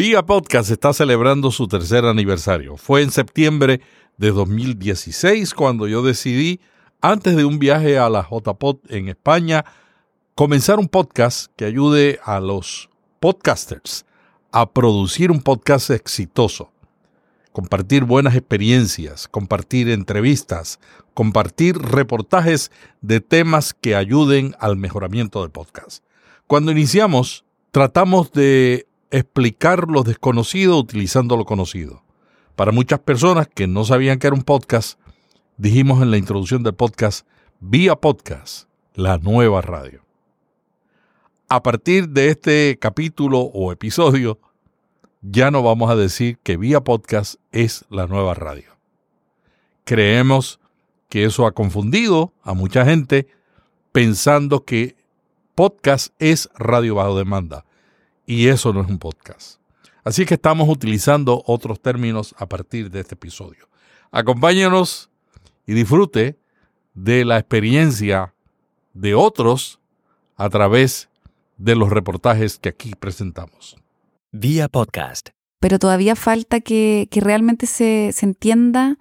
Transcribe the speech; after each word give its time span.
Vía 0.00 0.24
Podcast 0.24 0.70
está 0.70 0.94
celebrando 0.94 1.50
su 1.50 1.68
tercer 1.68 2.06
aniversario. 2.06 2.78
Fue 2.78 3.02
en 3.02 3.10
septiembre 3.10 3.82
de 4.16 4.30
2016 4.30 5.52
cuando 5.52 5.86
yo 5.86 6.00
decidí, 6.00 6.58
antes 7.02 7.36
de 7.36 7.44
un 7.44 7.58
viaje 7.58 7.98
a 7.98 8.08
la 8.08 8.26
JPod 8.26 8.78
en 8.88 9.10
España, 9.10 9.66
comenzar 10.34 10.78
un 10.78 10.88
podcast 10.88 11.52
que 11.54 11.66
ayude 11.66 12.18
a 12.24 12.40
los 12.40 12.88
podcasters 13.20 14.06
a 14.52 14.72
producir 14.72 15.30
un 15.30 15.42
podcast 15.42 15.90
exitoso. 15.90 16.72
Compartir 17.52 18.04
buenas 18.04 18.34
experiencias, 18.34 19.28
compartir 19.28 19.90
entrevistas, 19.90 20.80
compartir 21.12 21.76
reportajes 21.76 22.72
de 23.02 23.20
temas 23.20 23.74
que 23.74 23.96
ayuden 23.96 24.56
al 24.60 24.78
mejoramiento 24.78 25.42
del 25.42 25.50
podcast. 25.50 26.02
Cuando 26.46 26.72
iniciamos, 26.72 27.44
tratamos 27.70 28.32
de 28.32 28.86
explicar 29.10 29.88
lo 29.88 30.02
desconocido 30.02 30.78
utilizando 30.78 31.36
lo 31.36 31.44
conocido. 31.44 32.04
Para 32.56 32.72
muchas 32.72 33.00
personas 33.00 33.48
que 33.48 33.66
no 33.66 33.84
sabían 33.84 34.18
que 34.18 34.28
era 34.28 34.36
un 34.36 34.42
podcast, 34.42 34.98
dijimos 35.56 36.02
en 36.02 36.10
la 36.10 36.16
introducción 36.16 36.62
del 36.62 36.74
podcast, 36.74 37.26
vía 37.58 37.96
podcast, 37.96 38.68
la 38.94 39.18
nueva 39.18 39.62
radio. 39.62 40.04
A 41.48 41.62
partir 41.62 42.08
de 42.08 42.28
este 42.28 42.78
capítulo 42.80 43.40
o 43.40 43.72
episodio, 43.72 44.38
ya 45.22 45.50
no 45.50 45.62
vamos 45.62 45.90
a 45.90 45.96
decir 45.96 46.38
que 46.38 46.56
vía 46.56 46.82
podcast 46.82 47.36
es 47.50 47.84
la 47.90 48.06
nueva 48.06 48.34
radio. 48.34 48.76
Creemos 49.84 50.60
que 51.08 51.24
eso 51.24 51.46
ha 51.46 51.52
confundido 51.52 52.32
a 52.42 52.54
mucha 52.54 52.84
gente 52.84 53.26
pensando 53.90 54.64
que 54.64 54.96
podcast 55.56 56.14
es 56.20 56.48
radio 56.54 56.94
bajo 56.94 57.18
demanda 57.18 57.64
y 58.30 58.46
eso 58.46 58.72
no 58.72 58.82
es 58.82 58.88
un 58.88 59.00
podcast. 59.00 59.58
Así 60.04 60.24
que 60.24 60.34
estamos 60.34 60.68
utilizando 60.68 61.42
otros 61.46 61.80
términos 61.82 62.32
a 62.38 62.48
partir 62.48 62.88
de 62.88 63.00
este 63.00 63.16
episodio. 63.16 63.68
Acompáñenos 64.12 65.10
y 65.66 65.74
disfrute 65.74 66.38
de 66.94 67.24
la 67.24 67.38
experiencia 67.40 68.32
de 68.94 69.16
otros 69.16 69.80
a 70.36 70.48
través 70.48 71.08
de 71.56 71.74
los 71.74 71.90
reportajes 71.90 72.60
que 72.60 72.68
aquí 72.68 72.92
presentamos. 72.94 73.76
Vía 74.30 74.68
podcast. 74.68 75.30
Pero 75.58 75.80
todavía 75.80 76.14
falta 76.14 76.60
que, 76.60 77.08
realmente 77.10 77.66
se, 77.66 78.14
entienda 78.20 78.96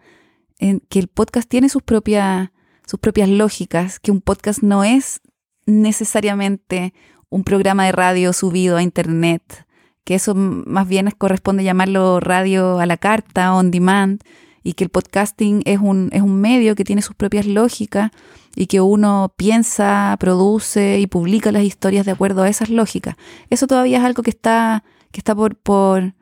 que 0.58 1.00
el 1.00 1.08
podcast 1.08 1.48
tiene 1.48 1.70
sus, 1.70 1.84
sus 1.84 3.00
propias 3.00 3.30
lógicas, 3.30 4.00
que 4.00 4.10
un 4.10 4.22
podcast 4.22 4.64
no 4.64 4.84
es 4.84 5.22
necesariamente 5.68 6.96
un 7.30 7.44
programa 7.44 7.86
de 7.86 7.92
radio 7.92 8.34
subido 8.34 8.78
a 8.78 8.84
internet, 8.84 9.66
que 10.04 10.16
eso 10.16 10.34
más 10.36 10.88
bien 10.88 11.12
corresponde 11.18 11.64
llamarlo 11.64 12.20
radio 12.20 12.80
a 12.80 12.86
la 12.86 12.98
carta, 12.98 13.54
on 13.54 13.72
demand, 13.72 14.22
y 14.64 14.74
que 14.74 14.84
el 14.84 14.90
podcasting 14.90 15.62
es 15.66 15.80
un, 15.80 16.10
es 16.12 16.22
un 16.22 16.42
medio 16.42 16.76
que 16.76 16.84
tiene 16.84 17.02
sus 17.02 17.16
propias 17.16 17.46
lógicas 17.46 18.12
y 18.56 18.68
que 18.68 18.82
uno 18.82 19.34
piensa, 19.38 20.16
produce 20.20 21.00
y 21.00 21.08
publica 21.08 21.52
las 21.52 21.64
historias 21.64 22.06
de 22.06 22.12
acuerdo 22.12 22.44
a 22.44 22.50
esas 22.50 22.70
lógicas. 22.70 23.16
Eso 23.50 23.68
todavía 23.68 24.00
es 24.00 24.04
algo 24.04 24.24
que 24.24 24.32
está, 24.32 24.84
que 25.12 25.20
está 25.20 25.34
por, 25.34 25.56
por, 25.56 26.14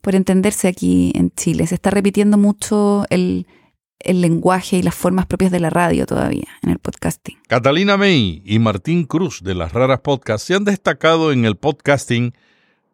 por 0.00 0.14
entenderse 0.14 0.68
aquí 0.68 1.12
en 1.14 1.30
Chile. 1.32 1.66
Se 1.66 1.74
está 1.74 1.90
repitiendo 1.90 2.38
mucho 2.38 3.04
el, 3.10 3.46
el 4.04 4.20
lenguaje 4.20 4.76
y 4.76 4.82
las 4.82 4.94
formas 4.94 5.26
propias 5.26 5.50
de 5.50 5.60
la 5.60 5.70
radio 5.70 6.06
todavía 6.06 6.48
en 6.62 6.70
el 6.70 6.78
podcasting. 6.78 7.38
Catalina 7.48 7.96
May 7.96 8.42
y 8.44 8.58
Martín 8.58 9.04
Cruz 9.04 9.42
de 9.42 9.54
las 9.54 9.72
Raras 9.72 10.00
Podcasts 10.00 10.46
se 10.46 10.54
han 10.54 10.64
destacado 10.64 11.32
en 11.32 11.44
el 11.44 11.56
podcasting 11.56 12.34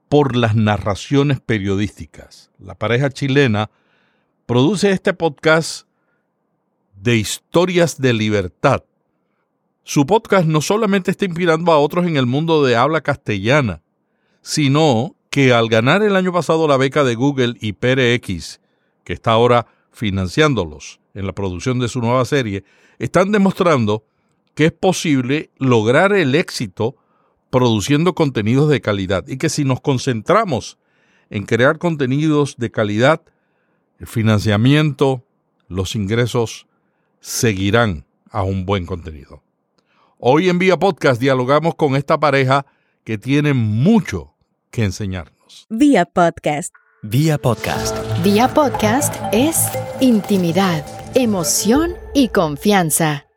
por 0.09 0.37
las 0.37 0.57
narraciones 0.57 1.41
periodísticas. 1.41 2.51
La 2.59 2.75
pareja 2.75 3.11
chilena 3.11 3.71
produce 4.47 4.91
este 4.91 5.13
podcast 5.13 5.87
de 6.97 7.17
historias 7.17 8.01
de 8.01 8.13
libertad. 8.13 8.83
Su 9.85 10.07
podcast 10.07 10.47
no 10.47 10.61
solamente 10.61 11.11
está 11.11 11.25
inspirando 11.25 11.73
a 11.73 11.79
otros 11.79 12.07
en 12.07 12.17
el 12.17 12.27
mundo 12.27 12.65
de 12.65 12.77
habla 12.77 13.01
castellana, 13.01 13.83
sino 14.43 15.15
que 15.31 15.53
al 15.53 15.69
ganar 15.69 16.03
el 16.03 16.17
año 16.17 16.33
pasado 16.33 16.67
la 16.67 16.77
beca 16.77 17.05
de 17.05 17.15
Google 17.15 17.55
y 17.61 17.73
PRX, 17.73 18.61
que 19.05 19.13
está 19.13 19.33
ahora 19.33 19.67
financiándolos 19.93 21.01
en 21.15 21.27
la 21.27 21.33
producción 21.33 21.79
de 21.79 21.89
su 21.89 22.01
nueva 22.01 22.25
serie, 22.25 22.65
están 22.99 23.33
demostrando 23.33 24.05
que 24.55 24.67
es 24.67 24.73
posible 24.73 25.51
lograr 25.59 26.13
el 26.13 26.35
éxito 26.35 26.97
produciendo 27.51 28.15
contenidos 28.15 28.69
de 28.69 28.81
calidad 28.81 29.27
y 29.27 29.39
que 29.39 29.49
si 29.49 29.65
nos 29.65 29.81
concentramos 29.81 30.79
en 31.31 31.45
crear 31.45 31.79
contenidos 31.79 32.57
de 32.57 32.71
calidad, 32.71 33.23
el 33.99 34.07
financiamiento, 34.07 35.25
los 35.69 35.95
ingresos 35.95 36.67
seguirán 37.21 38.05
a 38.31 38.43
un 38.43 38.67
buen 38.67 38.87
contenido. 38.87 39.43
Hoy 40.19 40.49
en 40.49 40.59
Vía 40.59 40.77
Podcast 40.77 41.21
dialogamos 41.21 41.75
con 41.75 41.97
esta 41.97 42.19
pareja 42.19 42.67
que 43.05 43.19
tiene 43.19 43.55
mucho 43.55 44.35
que 44.71 44.85
enseñarnos. 44.85 45.67
Vía 45.69 46.05
Podcast. 46.05 46.75
Vía 47.03 47.39
Podcast. 47.39 47.97
Vía 48.25 48.49
Podcast 48.49 49.15
es 49.31 49.69
intimidad, 50.01 50.85
emoción 51.15 51.95
y 52.13 52.31
confianza. 52.31 53.29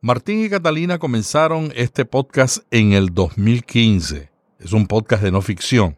Martín 0.00 0.44
y 0.44 0.48
Catalina 0.48 1.00
comenzaron 1.00 1.72
este 1.74 2.04
podcast 2.04 2.58
en 2.70 2.92
el 2.92 3.12
2015. 3.12 4.30
Es 4.60 4.72
un 4.72 4.86
podcast 4.86 5.24
de 5.24 5.32
no 5.32 5.42
ficción. 5.42 5.96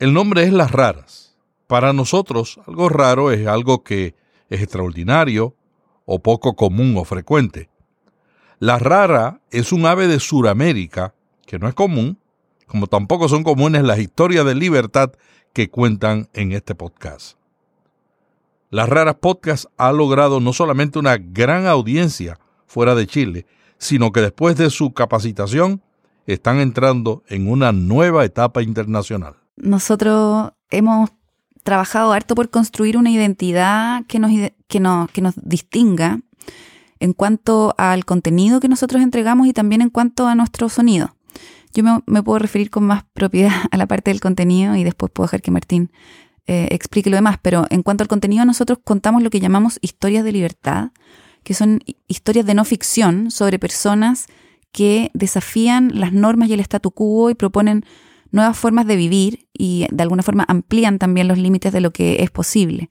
El 0.00 0.12
nombre 0.12 0.42
es 0.42 0.52
Las 0.52 0.72
Raras. 0.72 1.36
Para 1.68 1.92
nosotros, 1.92 2.58
algo 2.66 2.88
raro 2.88 3.30
es 3.30 3.46
algo 3.46 3.84
que 3.84 4.16
es 4.50 4.62
extraordinario 4.62 5.54
o 6.06 6.24
poco 6.24 6.56
común 6.56 6.96
o 6.96 7.04
frecuente. 7.04 7.70
La 8.58 8.80
rara 8.80 9.42
es 9.52 9.70
un 9.70 9.86
ave 9.86 10.08
de 10.08 10.18
Sudamérica 10.18 11.14
que 11.46 11.60
no 11.60 11.68
es 11.68 11.74
común 11.74 12.18
como 12.72 12.86
tampoco 12.86 13.28
son 13.28 13.44
comunes 13.44 13.82
las 13.82 13.98
historias 13.98 14.46
de 14.46 14.54
libertad 14.54 15.12
que 15.52 15.68
cuentan 15.68 16.30
en 16.32 16.52
este 16.52 16.74
podcast. 16.74 17.36
Las 18.70 18.88
Raras 18.88 19.16
Podcast 19.16 19.66
ha 19.76 19.92
logrado 19.92 20.40
no 20.40 20.54
solamente 20.54 20.98
una 20.98 21.18
gran 21.18 21.66
audiencia 21.66 22.38
fuera 22.64 22.94
de 22.94 23.06
Chile, 23.06 23.44
sino 23.76 24.10
que 24.10 24.22
después 24.22 24.56
de 24.56 24.70
su 24.70 24.94
capacitación 24.94 25.82
están 26.26 26.60
entrando 26.60 27.22
en 27.28 27.50
una 27.50 27.72
nueva 27.72 28.24
etapa 28.24 28.62
internacional. 28.62 29.34
Nosotros 29.56 30.52
hemos 30.70 31.10
trabajado 31.64 32.14
harto 32.14 32.34
por 32.34 32.48
construir 32.48 32.96
una 32.96 33.10
identidad 33.10 34.06
que 34.06 34.18
nos, 34.18 34.30
que 34.30 34.52
que 35.12 35.20
nos 35.20 35.34
distinga 35.42 36.20
en 37.00 37.12
cuanto 37.12 37.74
al 37.76 38.06
contenido 38.06 38.60
que 38.60 38.68
nosotros 38.68 39.02
entregamos 39.02 39.46
y 39.46 39.52
también 39.52 39.82
en 39.82 39.90
cuanto 39.90 40.26
a 40.26 40.34
nuestro 40.34 40.70
sonido. 40.70 41.14
Yo 41.74 42.02
me, 42.06 42.22
puedo 42.22 42.38
referir 42.38 42.70
con 42.70 42.84
más 42.84 43.04
propiedad 43.12 43.52
a 43.70 43.76
la 43.76 43.86
parte 43.86 44.10
del 44.10 44.20
contenido 44.20 44.76
y 44.76 44.84
después 44.84 45.10
puedo 45.12 45.26
dejar 45.26 45.42
que 45.42 45.50
Martín 45.50 45.90
eh, 46.46 46.68
explique 46.70 47.10
lo 47.10 47.16
demás. 47.16 47.38
Pero 47.42 47.66
en 47.70 47.82
cuanto 47.82 48.04
al 48.04 48.08
contenido, 48.08 48.44
nosotros 48.44 48.78
contamos 48.84 49.22
lo 49.22 49.30
que 49.30 49.40
llamamos 49.40 49.78
historias 49.82 50.24
de 50.24 50.32
libertad, 50.32 50.90
que 51.42 51.54
son 51.54 51.80
historias 52.08 52.46
de 52.46 52.54
no 52.54 52.64
ficción 52.64 53.30
sobre 53.30 53.58
personas 53.58 54.26
que 54.70 55.10
desafían 55.12 55.90
las 55.94 56.12
normas 56.12 56.48
y 56.48 56.54
el 56.54 56.60
statu 56.60 56.90
quo 56.92 57.30
y 57.30 57.34
proponen 57.34 57.84
nuevas 58.30 58.56
formas 58.56 58.86
de 58.86 58.96
vivir 58.96 59.46
y 59.52 59.86
de 59.90 60.02
alguna 60.02 60.22
forma 60.22 60.44
amplían 60.48 60.98
también 60.98 61.28
los 61.28 61.38
límites 61.38 61.72
de 61.72 61.80
lo 61.80 61.92
que 61.92 62.22
es 62.22 62.30
posible. 62.30 62.90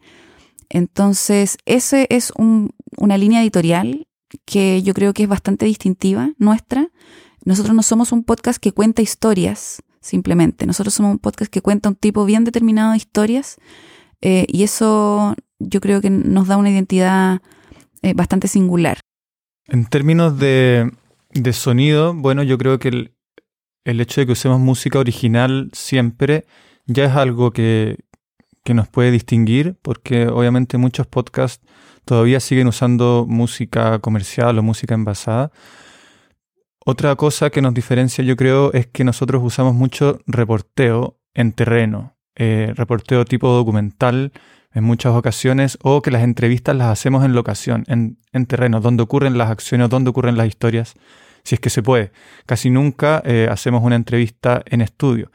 Entonces, 0.70 1.58
esa 1.66 2.04
es 2.04 2.32
una 2.38 3.18
línea 3.18 3.42
editorial 3.42 4.08
que 4.46 4.82
yo 4.84 4.94
creo 4.94 5.14
que 5.14 5.24
es 5.24 5.30
bastante 5.30 5.66
distintiva 5.66 6.32
nuestra 6.38 6.90
nosotros 7.46 7.76
no 7.76 7.84
somos 7.84 8.12
un 8.12 8.24
podcast 8.24 8.62
que 8.62 8.72
cuenta 8.72 9.02
historias, 9.02 9.82
simplemente. 10.02 10.66
Nosotros 10.66 10.94
somos 10.94 11.12
un 11.12 11.20
podcast 11.20 11.52
que 11.52 11.62
cuenta 11.62 11.90
un 11.90 11.96
tipo 11.96 12.26
bien 12.26 12.44
determinado 12.44 12.92
de 12.92 12.98
historias 12.98 13.58
eh, 14.22 14.46
y 14.48 14.64
eso 14.64 15.36
yo 15.60 15.82
creo 15.82 16.02
que 16.02 16.10
nos 16.10 16.48
da 16.48 16.58
una 16.58 16.70
identidad 16.70 17.42
eh, 18.02 18.14
bastante 18.14 18.48
singular. 18.48 19.00
En 19.68 19.86
términos 19.86 20.38
de, 20.38 20.92
sonido, 21.54 22.14
bueno, 22.14 22.44
yo 22.44 22.58
creo 22.58 22.80
que 22.80 22.90
el, 22.90 23.16
el, 23.86 24.02
hecho 24.02 24.22
de 24.22 24.28
que 24.28 24.34
usemos 24.34 24.60
música 24.60 25.00
original 25.00 25.70
siempre 25.74 26.46
ya 26.86 27.06
es 27.06 27.16
algo 27.16 27.52
que, 27.52 27.98
que 28.64 28.74
nos 28.74 28.88
puede 28.88 29.12
distinguir, 29.12 29.76
porque 29.82 30.28
obviamente 30.28 30.78
muchos 30.78 31.08
podcasts 31.08 31.66
todavía 32.06 32.40
siguen 32.40 32.68
usando 32.68 33.26
música 33.28 34.00
comercial 34.00 34.58
o 34.60 34.64
música 34.64 34.94
envasada. 34.94 35.52
Otra 36.84 37.16
cosa 37.16 37.52
que 37.52 37.62
nos 37.62 37.76
diferencia, 37.76 38.24
yo 38.24 38.36
creo, 38.36 38.74
es 38.74 38.88
que 38.88 39.04
nosotros 39.04 39.44
usamos 39.44 39.76
mucho 39.76 40.20
reporteo 40.26 41.20
en 41.36 41.52
terreno, 41.54 42.18
eh, 42.36 42.74
reporteo 42.76 43.24
tipo 43.24 43.50
documental 43.50 44.32
en 44.74 44.84
muchas 44.84 45.14
ocasiones, 45.14 45.78
o 45.84 46.02
que 46.02 46.10
las 46.10 46.24
entrevistas 46.24 46.76
las 46.76 46.88
hacemos 46.88 47.24
en 47.24 47.34
locación, 47.34 47.84
en, 47.88 48.46
terreno, 48.48 48.82
donde 48.82 49.04
ocurren 49.04 49.38
las 49.38 49.52
acciones, 49.52 49.90
donde 49.90 50.10
ocurren 50.10 50.38
las 50.38 50.48
historias, 50.48 50.96
si 51.44 51.54
es 51.54 51.62
que 51.62 51.70
se 51.70 51.84
puede. 51.84 52.14
Casi 52.48 52.72
nunca 52.72 53.22
eh, 53.26 53.48
hacemos 53.52 53.84
una 53.84 53.96
entrevista 53.96 54.64
en 54.66 54.82
estudio. 54.82 55.32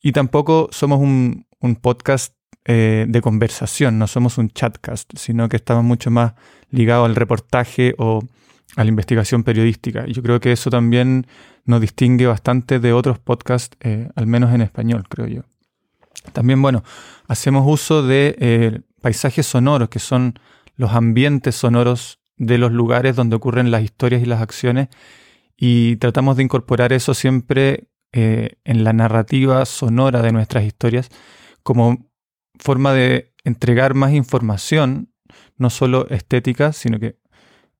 Y 0.00 0.12
tampoco 0.12 0.68
somos 0.72 1.00
un, 1.00 1.44
podcast 1.82 2.34
eh, 2.64 3.04
de 3.08 3.20
conversación, 3.20 3.98
no 3.98 4.06
somos 4.06 4.38
un 4.38 4.48
chatcast, 4.48 5.10
sino 5.18 5.50
que 5.50 5.56
estamos 5.56 5.84
mucho 5.84 6.10
más 6.10 6.32
ligados 6.70 7.06
al 7.06 7.14
reportaje 7.14 7.94
o 7.98 8.22
a 8.76 8.84
la 8.84 8.88
investigación 8.88 9.44
periodística. 9.44 10.04
Y 10.06 10.12
yo 10.12 10.22
creo 10.22 10.40
que 10.40 10.52
eso 10.52 10.70
también 10.70 11.26
nos 11.64 11.80
distingue 11.80 12.26
bastante 12.26 12.78
de 12.80 12.92
otros 12.92 13.18
podcasts, 13.18 13.76
eh, 13.80 14.08
al 14.14 14.26
menos 14.26 14.52
en 14.54 14.62
español, 14.62 15.04
creo 15.08 15.26
yo. 15.26 15.42
También, 16.32 16.62
bueno, 16.62 16.82
hacemos 17.26 17.64
uso 17.66 18.02
de 18.02 18.36
eh, 18.38 18.80
paisajes 19.00 19.46
sonoros, 19.46 19.88
que 19.88 19.98
son 19.98 20.38
los 20.76 20.92
ambientes 20.92 21.56
sonoros 21.56 22.20
de 22.36 22.58
los 22.58 22.72
lugares 22.72 23.16
donde 23.16 23.36
ocurren 23.36 23.70
las 23.70 23.82
historias 23.82 24.22
y 24.22 24.26
las 24.26 24.40
acciones, 24.40 24.88
y 25.56 25.96
tratamos 25.96 26.36
de 26.36 26.44
incorporar 26.44 26.92
eso 26.92 27.14
siempre 27.14 27.88
eh, 28.12 28.56
en 28.64 28.84
la 28.84 28.92
narrativa 28.92 29.64
sonora 29.64 30.22
de 30.22 30.32
nuestras 30.32 30.64
historias 30.64 31.08
como 31.62 32.10
forma 32.58 32.92
de 32.92 33.32
entregar 33.44 33.94
más 33.94 34.12
información, 34.12 35.12
no 35.56 35.70
solo 35.70 36.08
estética, 36.08 36.72
sino 36.72 36.98
que 36.98 37.21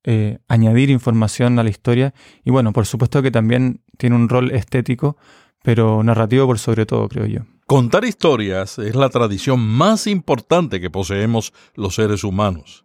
eh, 0.04 0.38
añadir 0.49 0.90
información 0.90 1.58
a 1.58 1.62
la 1.62 1.70
historia. 1.70 2.14
Y 2.44 2.50
bueno, 2.50 2.72
por 2.72 2.87
supuesto 2.87 3.22
que 3.22 3.31
también 3.31 3.81
tiene 3.99 4.16
un 4.16 4.28
rol 4.28 4.50
estético, 4.50 5.16
pero 5.62 6.02
narrativo 6.02 6.46
por 6.46 6.58
sobre 6.58 6.87
todo, 6.87 7.08
creo 7.08 7.26
yo. 7.26 7.40
Contar 7.66 8.04
historias 8.04 8.78
es 8.78 8.94
la 8.94 9.08
tradición 9.08 9.60
más 9.60 10.06
importante 10.06 10.81
que 10.81 10.90
poseemos 10.90 11.52
los 11.75 11.94
seres 11.94 12.25
humanos. 12.25 12.84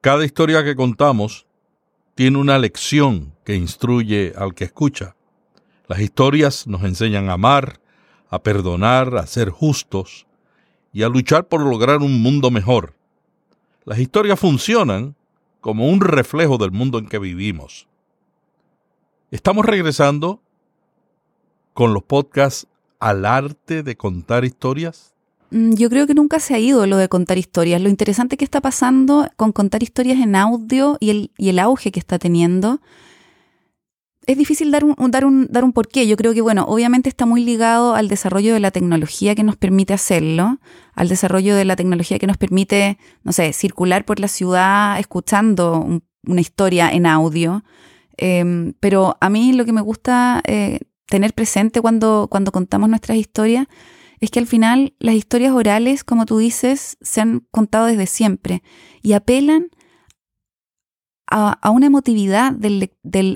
Cada 0.00 0.24
historia 0.24 0.64
que 0.64 0.76
contamos 0.76 1.46
tiene 2.14 2.38
una 2.38 2.58
lección 2.58 3.32
que 3.44 3.54
instruye 3.54 4.32
al 4.36 4.54
que 4.54 4.64
escucha. 4.64 5.16
Las 5.88 6.00
historias 6.00 6.66
nos 6.66 6.82
enseñan 6.82 7.28
a 7.28 7.34
amar, 7.34 7.80
a 8.28 8.42
perdonar, 8.42 9.16
a 9.16 9.26
ser 9.26 9.50
justos 9.50 10.26
y 10.92 11.02
a 11.02 11.08
luchar 11.08 11.48
por 11.48 11.60
lograr 11.60 11.98
un 11.98 12.20
mundo 12.20 12.50
mejor. 12.50 12.94
Las 13.84 13.98
historias 13.98 14.38
funcionan 14.38 15.14
como 15.64 15.88
un 15.88 16.02
reflejo 16.02 16.58
del 16.58 16.72
mundo 16.72 16.98
en 16.98 17.06
que 17.06 17.18
vivimos. 17.18 17.88
Estamos 19.30 19.64
regresando 19.64 20.42
con 21.72 21.94
los 21.94 22.02
podcasts 22.02 22.66
al 23.00 23.24
arte 23.24 23.82
de 23.82 23.96
contar 23.96 24.44
historias. 24.44 25.14
Mm, 25.50 25.72
yo 25.72 25.88
creo 25.88 26.06
que 26.06 26.12
nunca 26.12 26.38
se 26.38 26.52
ha 26.54 26.58
ido 26.58 26.86
lo 26.86 26.98
de 26.98 27.08
contar 27.08 27.38
historias. 27.38 27.80
Lo 27.80 27.88
interesante 27.88 28.36
que 28.36 28.44
está 28.44 28.60
pasando 28.60 29.26
con 29.36 29.52
contar 29.52 29.82
historias 29.82 30.18
en 30.18 30.36
audio 30.36 30.98
y 31.00 31.08
el, 31.08 31.30
y 31.38 31.48
el 31.48 31.58
auge 31.58 31.92
que 31.92 31.98
está 31.98 32.18
teniendo 32.18 32.82
es 34.26 34.38
difícil 34.38 34.70
dar 34.70 34.84
un, 34.84 34.94
dar, 35.10 35.24
un, 35.24 35.46
dar 35.50 35.64
un 35.64 35.72
porqué. 35.72 36.06
Yo 36.06 36.16
creo 36.16 36.34
que, 36.34 36.40
bueno, 36.40 36.64
obviamente 36.64 37.08
está 37.08 37.26
muy 37.26 37.44
ligado 37.44 37.94
al 37.94 38.08
desarrollo 38.08 38.54
de 38.54 38.60
la 38.60 38.70
tecnología 38.70 39.34
que 39.34 39.42
nos 39.42 39.56
permite 39.56 39.92
hacerlo, 39.92 40.58
al 40.94 41.08
desarrollo 41.08 41.56
de 41.56 41.64
la 41.64 41.76
tecnología 41.76 42.18
que 42.18 42.26
nos 42.26 42.36
permite, 42.36 42.98
no 43.22 43.32
sé, 43.32 43.52
circular 43.52 44.04
por 44.04 44.20
la 44.20 44.28
ciudad 44.28 44.98
escuchando 44.98 46.00
una 46.26 46.40
historia 46.40 46.90
en 46.90 47.06
audio. 47.06 47.64
Em, 48.16 48.74
pero 48.80 49.16
a 49.20 49.28
mí 49.28 49.52
lo 49.52 49.64
que 49.64 49.72
me 49.72 49.80
gusta 49.80 50.42
eh, 50.46 50.80
tener 51.06 51.34
presente 51.34 51.80
cuando, 51.80 52.28
cuando 52.30 52.52
contamos 52.52 52.88
nuestras 52.88 53.18
historias 53.18 53.66
es 54.20 54.30
que 54.30 54.38
al 54.38 54.46
final 54.46 54.94
las 54.98 55.14
historias 55.16 55.52
orales, 55.52 56.04
como 56.04 56.24
tú 56.24 56.38
dices, 56.38 56.96
se 57.00 57.20
han 57.20 57.40
contado 57.50 57.86
desde 57.86 58.06
siempre 58.06 58.62
y 59.02 59.12
apelan 59.12 59.68
a, 61.26 61.70
una 61.70 61.86
emotividad 61.86 62.52
del, 62.52 62.90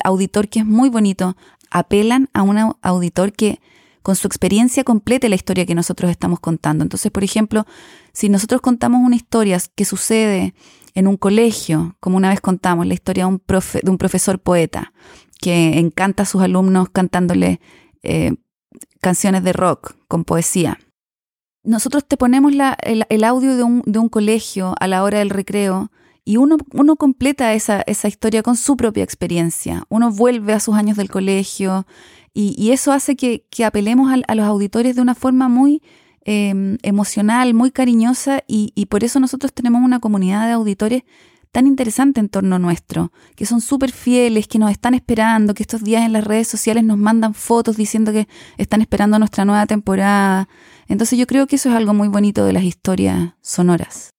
auditor 0.05 0.49
que 0.49 0.61
es 0.61 0.67
muy 0.67 0.89
bonito. 0.89 1.37
Apelan 1.71 2.31
a 2.33 2.43
un 2.43 2.75
auditor 2.83 3.33
que 3.33 3.61
con 4.03 4.17
su 4.17 4.27
experiencia 4.27 4.85
complete 4.85 5.29
la 5.29 5.35
historia 5.35 5.67
que 5.67 5.75
nosotros 5.75 6.11
estamos 6.11 6.41
contando. 6.41 6.83
Entonces, 6.83 7.11
por 7.13 7.25
ejemplo, 7.25 7.67
si 8.13 8.29
nosotros 8.29 8.61
contamos 8.61 9.01
una 9.05 9.17
historia 9.17 9.59
que 9.75 9.85
sucede 9.85 10.55
en 10.95 11.07
un 11.07 11.17
colegio, 11.17 11.97
como 12.01 12.17
una 12.17 12.31
vez 12.31 12.41
contamos 12.41 12.87
la 12.87 12.95
historia 12.95 13.25
de 13.25 13.91
un, 13.91 13.99
profesor 13.99 14.39
poeta 14.41 14.93
que 15.41 15.79
encanta 15.79 16.23
a 16.23 16.27
sus 16.27 16.43
alumnos 16.43 16.89
cantándole 16.89 17.61
eh, 18.03 18.35
canciones 19.01 19.45
de 19.45 19.53
rock 19.53 19.95
con 20.09 20.25
poesía. 20.25 20.79
Nosotros 21.63 22.07
te 22.07 22.17
ponemos 22.17 22.53
el, 22.83 23.25
audio 23.25 23.57
de 23.57 23.99
un 23.99 24.09
colegio 24.09 24.75
a 24.81 24.87
la 24.87 25.03
hora 25.03 25.19
del 25.19 25.31
recreo 25.31 25.91
y 26.29 26.37
uno, 26.37 26.59
uno 26.75 26.97
completa 26.97 27.55
esa, 27.55 27.81
esa, 27.87 28.07
historia 28.07 28.43
con 28.43 28.55
su 28.55 28.77
propia 28.77 29.03
experiencia. 29.03 29.85
Uno 29.89 30.13
vuelve 30.13 30.53
a 30.53 30.61
sus 30.61 30.75
años 30.75 30.99
del 30.99 31.09
colegio 31.09 31.87
y, 32.35 32.71
eso 32.71 32.93
hace 32.93 33.17
que, 33.17 33.47
apelemos 33.65 34.13
a, 34.13 34.35
los 34.35 34.45
auditores 34.45 34.95
de 34.95 35.01
una 35.01 35.15
forma 35.15 35.49
muy 35.49 35.81
em, 36.27 36.77
emocional, 36.83 37.55
muy 37.55 37.71
cariñosa 37.71 38.45
y, 38.47 38.85
por 38.91 39.05
eso 39.05 39.21
nosotros 39.21 39.55
tenemos 39.55 39.83
una 39.83 40.01
comunidad 40.01 40.47
de 40.47 40.53
auditores 40.53 41.05
tan 41.51 41.67
interesante 41.67 42.21
en 42.21 42.29
torno 42.29 42.59
nuestro, 42.59 43.11
que 43.35 43.47
son 43.47 43.63
súper 43.63 43.91
fieles, 43.91 44.49
que 44.49 44.59
nos 44.59 44.71
están 44.71 44.93
esperando, 44.93 45.55
que 45.55 45.63
estos 45.63 45.83
días 45.83 46.05
en 46.05 46.13
las 46.13 46.25
redes 46.25 46.47
sociales 46.47 46.85
nos 46.85 46.99
mandan 46.99 47.33
fotos 47.33 47.79
diciendo 47.79 48.13
que 48.13 48.29
están 48.59 48.83
esperando 48.83 49.19
nuestra 49.19 49.47
nueva 49.47 49.65
temporada. 49.65 50.47
Entonces 50.89 51.19
yo 51.19 51.27
creo 51.27 51.47
que 51.47 51.57
eso 51.57 51.71
es 51.71 51.75
algo 51.75 51.95
muy 51.95 52.09
bonito 52.09 52.45
de 52.45 52.53
las 52.53 52.65
historias 52.65 53.33
sonoras. 53.41 54.11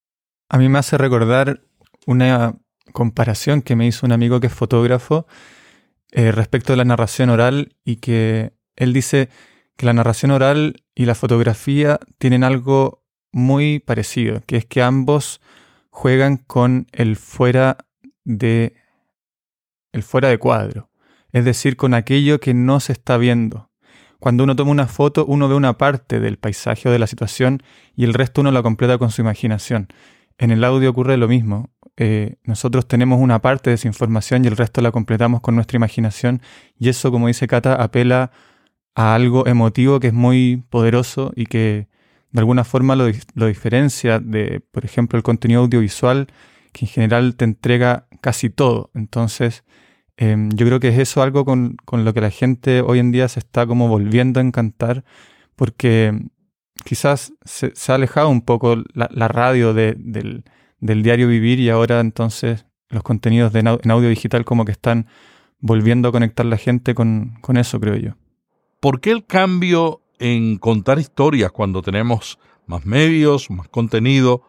A 0.50 0.58
mí 0.58 0.70
me 0.70 0.80
hace 0.80 0.98
recordar 0.98 1.69
una 2.10 2.56
comparación 2.92 3.62
que 3.62 3.76
me 3.76 3.86
hizo 3.86 4.04
un 4.04 4.12
amigo 4.12 4.40
que 4.40 4.48
es 4.48 4.54
fotógrafo 4.54 5.28
eh, 6.12 6.32
respecto 6.32 6.74
de 6.74 6.78
la 6.78 6.84
narración 6.84 7.30
oral 7.30 7.76
y 7.86 7.98
que 7.98 8.54
él 8.76 8.94
dice 8.94 9.30
que 9.78 9.86
la 9.86 9.94
narración 9.94 10.32
oral 10.32 10.84
y 10.96 11.06
la 11.06 11.14
fotografía 11.14 12.00
tienen 12.18 12.44
algo 12.44 13.04
muy 13.32 13.78
parecido, 13.78 14.42
que 14.48 14.58
es 14.58 14.66
que 14.66 14.82
ambos 14.82 15.40
juegan 15.92 16.38
con 16.38 16.88
el 16.94 17.16
fuera 17.16 17.78
de 18.26 18.74
el 19.92 20.02
fuera 20.02 20.30
de 20.30 20.40
cuadro, 20.40 20.90
es 21.32 21.46
decir, 21.46 21.78
con 21.78 21.94
aquello 21.94 22.40
que 22.40 22.56
no 22.56 22.80
se 22.80 22.94
está 22.94 23.18
viendo. 23.18 23.70
Cuando 24.20 24.44
uno 24.44 24.56
toma 24.56 24.72
una 24.72 24.88
foto, 24.88 25.28
uno 25.28 25.48
ve 25.48 25.54
una 25.54 25.78
parte 25.78 26.20
del 26.20 26.40
paisaje 26.40 26.90
o 26.90 26.92
de 26.92 27.00
la 27.00 27.08
situación 27.08 27.62
y 27.96 28.04
el 28.04 28.16
resto 28.16 28.42
uno 28.42 28.52
la 28.52 28.64
completa 28.64 28.98
con 28.98 29.12
su 29.12 29.22
imaginación. 29.22 29.90
En 30.40 30.52
el 30.52 30.64
audio 30.64 30.90
ocurre 30.90 31.18
lo 31.18 31.28
mismo. 31.28 31.70
Eh, 32.02 32.38
nosotros 32.46 32.88
tenemos 32.88 33.20
una 33.20 33.42
parte 33.42 33.70
de 33.70 33.74
esa 33.74 33.90
información 33.90 34.46
y 34.46 34.48
el 34.48 34.56
resto 34.56 34.80
la 34.80 34.90
completamos 34.94 35.42
con 35.42 35.56
nuestra 35.56 35.76
imaginación 35.76 36.42
y 36.80 36.88
eso, 36.88 37.12
como 37.12 37.28
dice 37.28 37.46
Cata, 37.46 37.76
apela 37.76 38.32
a 38.96 39.16
algo 39.16 39.46
emotivo 39.48 40.00
que 40.00 40.08
es 40.08 40.14
muy 40.14 40.64
poderoso 40.70 41.34
y 41.36 41.46
que 41.46 41.90
de 42.32 42.40
alguna 42.40 42.64
forma 42.64 42.96
lo, 42.96 43.06
diferencia 43.48 44.20
de, 44.20 44.62
por 44.72 44.86
ejemplo, 44.86 45.18
el 45.18 45.24
contenido 45.24 45.60
audiovisual, 45.60 46.28
que 46.72 46.86
en 46.86 46.90
general 46.90 47.36
te 47.36 47.44
entrega 47.44 48.08
casi 48.22 48.50
todo. 48.50 48.92
Entonces, 48.94 49.66
em, 50.16 50.50
yo 50.52 50.66
creo 50.68 50.80
que 50.80 50.90
es 50.90 51.00
eso 51.00 51.22
algo 51.22 51.44
con, 51.44 51.76
lo 51.92 52.14
que 52.14 52.22
la 52.22 52.30
gente 52.32 52.80
hoy 52.82 53.00
en 53.00 53.12
día 53.12 53.28
se 53.28 53.40
está 53.40 53.68
como 53.68 53.90
volviendo 53.90 54.40
a 54.40 54.44
encantar, 54.44 55.04
porque 55.58 56.18
quizás 56.86 57.34
se, 57.44 57.74
ha 57.92 57.96
alejado 57.96 58.30
un 58.30 58.42
poco 58.42 58.78
la, 58.94 59.28
radio 59.28 59.74
del 59.74 60.46
del 60.80 61.04
diario 61.04 61.28
vivir 61.28 61.60
y 61.60 61.70
ahora 61.70 62.00
entonces 62.00 62.66
los 62.90 63.04
contenidos 63.04 63.54
de, 63.54 63.60
en 63.60 63.92
audio 63.92 64.10
digital 64.10 64.46
como 64.46 64.66
que 64.66 64.72
están 64.72 65.08
volviendo 65.60 66.10
a 66.10 66.12
conectar 66.12 66.46
la 66.46 66.58
gente 66.58 66.96
con, 66.96 67.38
con 67.42 67.58
eso, 67.58 67.80
creo 67.80 67.96
yo. 67.96 68.12
¿Por 68.80 69.02
qué 69.02 69.12
el 69.12 69.26
cambio 69.26 70.02
en 70.20 70.58
contar 70.58 71.00
historias 71.00 71.52
cuando 71.52 71.82
tenemos 71.82 72.40
más 72.66 72.86
medios, 72.86 73.50
más 73.50 73.68
contenido 73.68 74.44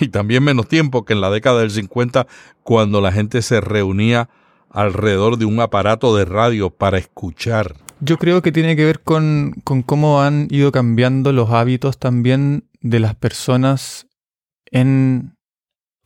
y 0.00 0.08
también 0.08 0.44
menos 0.44 0.68
tiempo 0.68 1.04
que 1.04 1.14
en 1.14 1.20
la 1.20 1.30
década 1.30 1.60
del 1.60 1.70
50 1.70 2.26
cuando 2.62 3.00
la 3.00 3.12
gente 3.12 3.42
se 3.42 3.60
reunía 3.60 4.28
alrededor 4.70 5.38
de 5.38 5.46
un 5.46 5.60
aparato 5.60 6.16
de 6.16 6.24
radio 6.24 6.70
para 6.70 6.98
escuchar? 6.98 7.74
Yo 8.00 8.16
creo 8.16 8.42
que 8.42 8.52
tiene 8.52 8.76
que 8.76 8.84
ver 8.84 9.00
con, 9.00 9.54
con 9.64 9.82
cómo 9.82 10.22
han 10.22 10.46
ido 10.50 10.70
cambiando 10.70 11.32
los 11.32 11.50
hábitos 11.50 11.98
también 11.98 12.68
de 12.80 13.00
las 13.00 13.16
personas 13.16 14.06
en, 14.70 15.37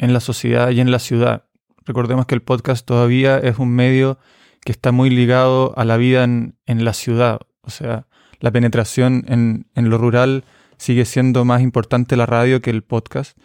en 0.02 0.12
la 0.12 0.21
sociedad 0.21 0.71
y 0.71 0.80
en 0.80 0.90
la 0.90 0.99
ciudad. 0.99 1.44
Recordemos 1.87 2.26
que 2.26 2.35
el 2.35 2.42
podcast 2.42 2.85
todavía 2.85 3.38
es 3.38 3.59
un 3.59 3.71
medio 3.71 4.18
que 4.64 4.73
está 4.73 4.90
muy 4.90 5.11
ligado 5.11 5.73
a 5.76 5.85
la 5.85 5.97
vida 5.97 6.25
en, 6.25 6.56
la 6.66 6.92
ciudad. 6.92 7.38
O 7.62 7.71
sea, 7.71 8.09
la 8.40 8.50
penetración 8.50 9.25
en, 9.28 9.64
lo 9.88 9.99
rural 9.99 10.44
sigue 10.76 11.04
siendo 11.04 11.44
más 11.44 11.62
importante 11.62 12.16
la 12.16 12.26
radio 12.26 12.61
que 12.61 12.71
el 12.71 12.82
podcast. 12.82 13.38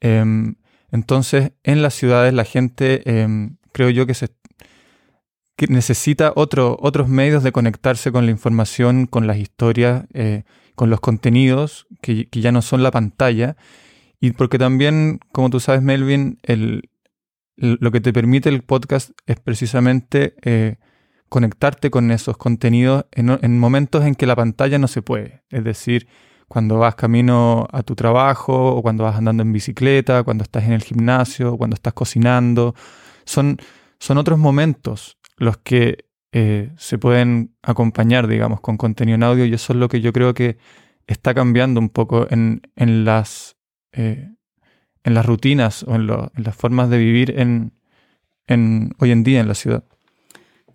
Em, 0.00 0.56
entonces, 0.92 1.52
en 1.64 1.80
las 1.80 1.94
ciudades 1.94 2.34
la 2.34 2.44
gente, 2.44 3.00
em, 3.22 3.56
creo 3.72 3.88
yo 3.88 4.06
que, 4.06 4.12
se, 4.12 4.28
necesita 5.66 6.30
otro, 6.36 6.76
otros 6.78 7.08
medios 7.08 7.42
de 7.42 7.52
conectarse 7.52 8.12
con 8.12 8.26
la 8.26 8.32
información, 8.32 9.06
con 9.06 9.26
las 9.26 9.38
historias, 9.38 10.04
eh, 10.12 10.44
con 10.74 10.90
los 10.90 11.00
contenidos, 11.00 11.86
que, 12.02 12.28
que 12.28 12.42
ya 12.42 12.52
no 12.52 12.60
son 12.60 12.82
la 12.82 12.90
pantalla. 12.90 13.56
Y 14.20 14.32
porque 14.32 14.58
también, 14.58 15.20
como 15.32 15.50
tú 15.50 15.60
sabes, 15.60 15.82
Melvin, 15.82 16.38
el, 16.42 16.90
lo 17.56 17.90
que 17.90 18.00
te 18.00 18.12
permite 18.12 18.48
el 18.48 18.62
podcast 18.62 19.10
es 19.26 19.38
precisamente 19.40 20.34
eh, 20.42 20.76
conectarte 21.28 21.90
con 21.90 22.10
esos 22.10 22.36
contenidos 22.36 23.06
en, 23.12 23.58
momentos 23.58 24.04
en 24.04 24.14
que 24.14 24.26
la 24.26 24.36
pantalla 24.36 24.78
no 24.78 24.88
se 24.88 25.02
puede. 25.02 25.42
Es 25.50 25.64
decir, 25.64 26.08
cuando 26.48 26.78
vas 26.78 26.94
camino 26.94 27.66
a 27.72 27.82
tu 27.82 27.94
trabajo, 27.94 28.76
o 28.76 28.82
cuando 28.82 29.04
vas 29.04 29.16
andando 29.16 29.42
en 29.42 29.52
bicicleta, 29.52 30.22
cuando 30.22 30.44
estás 30.44 30.64
en 30.64 30.72
el 30.72 30.82
gimnasio, 30.82 31.56
cuando 31.56 31.74
estás 31.74 31.92
cocinando. 31.92 32.74
Son, 33.24 33.58
son 33.98 34.18
otros 34.18 34.38
momentos 34.38 35.18
los 35.36 35.58
que 35.58 36.06
eh, 36.32 36.72
se 36.76 36.98
pueden 36.98 37.56
acompañar, 37.62 38.26
digamos, 38.26 38.60
con 38.60 38.76
contenido 38.76 39.16
en 39.16 39.22
audio 39.22 39.46
y 39.46 39.54
eso 39.54 39.72
es 39.72 39.78
lo 39.78 39.88
que 39.88 40.00
yo 40.00 40.12
creo 40.12 40.34
que 40.34 40.58
está 41.06 41.34
cambiando 41.34 41.80
un 41.80 41.88
poco 41.88 42.26
en, 42.30 42.60
las, 43.04 43.55
eh, 43.96 44.30
en 45.04 45.14
las 45.14 45.24
rutinas 45.24 45.82
o 45.84 45.94
en, 45.94 46.02
en, 46.02 46.44
las 46.44 46.54
formas 46.54 46.90
de 46.90 46.98
vivir 46.98 47.34
en, 47.38 47.72
hoy 48.98 49.10
en 49.10 49.24
día 49.24 49.40
en 49.40 49.48
la 49.48 49.54
ciudad. 49.54 49.84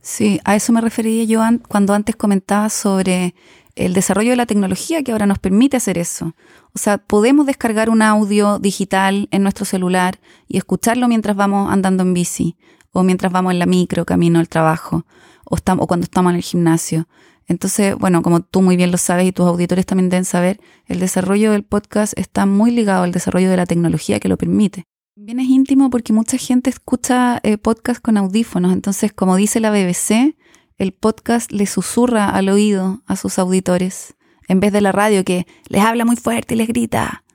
Sí, 0.01 0.39
a 0.43 0.55
eso 0.55 0.73
me 0.73 0.81
refería 0.81 1.23
yo 1.25 1.41
cuando 1.67 1.93
antes 1.93 2.15
comentaba 2.15 2.69
sobre 2.69 3.35
el 3.75 3.93
desarrollo 3.93 4.31
de 4.31 4.35
la 4.35 4.45
tecnología 4.45 5.03
que 5.03 5.11
ahora 5.11 5.25
nos 5.25 5.39
permite 5.39 5.77
hacer 5.77 5.97
eso. 5.97 6.35
O 6.73 6.79
sea, 6.79 6.97
podemos 6.97 7.45
descargar 7.45 7.89
un 7.89 8.01
audio 8.01 8.59
digital 8.59 9.27
en 9.31 9.43
nuestro 9.43 9.65
celular 9.65 10.19
y 10.47 10.57
escucharlo 10.57 11.07
mientras 11.07 11.35
vamos 11.35 11.71
andando 11.71 12.03
en 12.03 12.13
bici, 12.13 12.57
o 12.91 13.03
mientras 13.03 13.31
vamos 13.31 13.53
en 13.53 13.59
la 13.59 13.65
micro, 13.65 14.05
camino 14.05 14.39
al 14.39 14.49
trabajo, 14.49 15.05
o 15.45 15.57
cuando 15.87 16.05
estamos 16.05 16.31
en 16.31 16.37
el 16.37 16.43
gimnasio. 16.43 17.07
Entonces, 17.51 17.95
bueno, 17.95 18.21
como 18.21 18.39
tú 18.39 18.61
muy 18.61 18.77
bien 18.77 18.91
lo 18.91 18.97
sabes 18.97 19.27
y 19.27 19.33
tus 19.33 19.45
auditores 19.45 19.85
también 19.85 20.09
deben 20.09 20.23
saber, 20.23 20.61
el 20.87 21.01
desarrollo 21.01 21.51
del 21.51 21.63
podcast 21.63 22.17
está 22.17 22.45
muy 22.45 22.71
ligado 22.71 23.03
al 23.03 23.11
desarrollo 23.11 23.49
de 23.49 23.57
la 23.57 23.65
tecnología 23.65 24.21
que 24.21 24.29
lo 24.29 24.37
permite. 24.37 24.85
También 25.15 25.41
es 25.41 25.49
íntimo 25.49 25.89
porque 25.89 26.13
mucha 26.13 26.37
gente 26.37 26.69
escucha 26.69 27.41
eh, 27.43 27.57
podcast 27.57 28.01
con 28.01 28.15
audífonos, 28.15 28.71
entonces, 28.71 29.11
como 29.11 29.35
dice 29.35 29.59
la 29.59 29.69
BBC, 29.69 30.37
el 30.77 30.93
podcast 30.93 31.51
le 31.51 31.65
susurra 31.65 32.29
al 32.29 32.47
oído 32.47 33.03
a 33.05 33.17
sus 33.17 33.37
auditores, 33.37 34.15
en 34.47 34.61
vez 34.61 34.71
de 34.71 34.79
la 34.79 34.93
radio 34.93 35.25
que 35.25 35.45
les 35.67 35.83
habla 35.83 36.05
muy 36.05 36.15
fuerte 36.15 36.53
y 36.53 36.57
les 36.57 36.69
grita. 36.69 37.25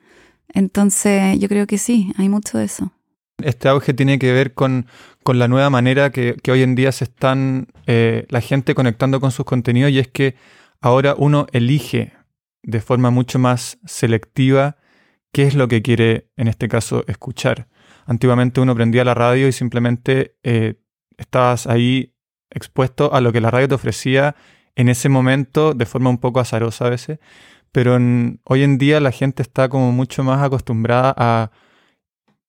Entonces, 0.49 1.39
yo 1.39 1.49
creo 1.49 1.67
que 1.67 1.77
sí, 1.77 2.11
hay 2.17 2.31
mucho 2.31 2.57
de 2.57 2.65
eso. 2.65 2.91
Este 3.43 3.69
auge 3.69 3.93
tiene 3.93 4.19
que 4.19 4.33
ver 4.33 4.55
con, 4.55 4.87
la 5.27 5.49
nueva 5.49 5.69
manera 5.69 6.11
que, 6.11 6.37
hoy 6.51 6.63
en 6.63 6.75
día 6.75 6.91
se 6.91 7.05
están 7.05 7.69
eh, 7.87 8.27
la 8.31 8.41
gente 8.41 8.75
conectando 8.75 9.21
con 9.21 9.31
sus 9.31 9.45
contenidos 9.45 9.93
y 9.93 9.99
es 9.99 10.09
que 10.09 10.37
ahora 10.81 11.15
uno 11.19 11.47
elige 11.53 12.15
de 12.63 12.81
forma 12.81 13.11
mucho 13.11 13.39
más 13.39 13.79
selectiva 13.85 14.79
qué 15.33 15.43
es 15.43 15.55
lo 15.55 15.69
que 15.69 15.83
quiere, 15.83 16.31
en 16.37 16.49
este 16.49 16.69
caso, 16.69 17.05
escuchar. 17.09 17.69
Antiguamente 18.07 18.61
uno 18.61 18.75
prendía 18.75 19.05
la 19.05 19.13
radio 19.13 19.49
y 19.49 19.53
simplemente 19.53 20.37
eh, 20.43 20.77
estabas 21.19 21.67
ahí 21.67 22.15
expuesto 22.51 23.13
a 23.13 23.21
lo 23.21 23.33
que 23.33 23.43
la 23.43 23.51
radio 23.51 23.69
te 23.69 23.75
ofrecía 23.75 24.35
en 24.77 24.89
ese 24.89 25.11
momento 25.11 25.75
de 25.75 25.85
forma 25.85 26.09
un 26.09 26.19
poco 26.19 26.41
azarosa 26.41 26.87
a 26.87 26.91
veces, 26.91 27.19
pero 27.71 27.99
hoy 28.45 28.63
en 28.63 28.79
día 28.79 29.01
la 29.01 29.13
gente 29.13 29.43
está 29.43 29.69
como 29.69 29.93
mucho 29.93 30.25
más 30.25 30.43
acostumbrada 30.43 31.15
a 31.17 31.51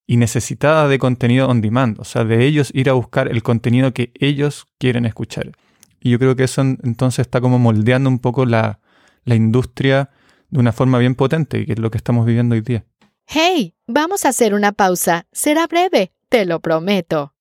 y 0.07 0.15
necesitada 0.15 0.87
de 0.87 0.97
contenido 0.97 1.49
on 1.49 1.61
demand, 1.61 1.99
o 1.99 2.05
sea, 2.05 2.23
de 2.23 2.45
ellos 2.45 2.71
ir 2.73 2.89
a 2.89 2.93
buscar 2.93 3.27
el 3.27 3.43
contenido 3.43 3.93
que 3.93 4.11
ellos 4.15 4.65
quieren 4.79 5.05
escuchar. 5.05 5.51
Y 5.99 6.11
yo 6.11 6.19
creo 6.19 6.35
que 6.37 6.45
eso 6.45 6.61
entonces 6.61 7.19
está 7.19 7.41
como 7.41 7.59
moldeando 7.59 8.09
un 8.09 8.19
poco 8.19 8.45
la, 8.45 8.79
la 9.25 9.35
industria 9.35 10.09
de 10.49 10.59
una 10.59 10.71
forma 10.71 10.97
bien 10.97 11.15
potente, 11.15 11.65
que 11.65 11.73
es 11.73 11.79
lo 11.79 11.91
que 11.91 11.97
estamos 11.97 12.25
viviendo 12.25 12.55
hoy 12.55 12.61
día. 12.61 12.85
Hey, 13.25 13.75
vamos 13.85 14.23
a 14.23 14.29
hacer 14.29 14.53
una 14.53 14.71
pausa. 14.71 15.27
Será 15.33 15.67
breve, 15.67 16.13
te 16.29 16.45
lo 16.45 16.61
prometo. 16.61 17.33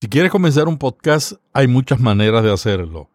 Si 0.00 0.08
quieres 0.08 0.30
comenzar 0.30 0.66
un 0.66 0.78
podcast, 0.78 1.32
hay 1.52 1.68
muchas 1.68 2.00
maneras 2.00 2.42
de 2.42 2.52
hacerlo. 2.52 3.10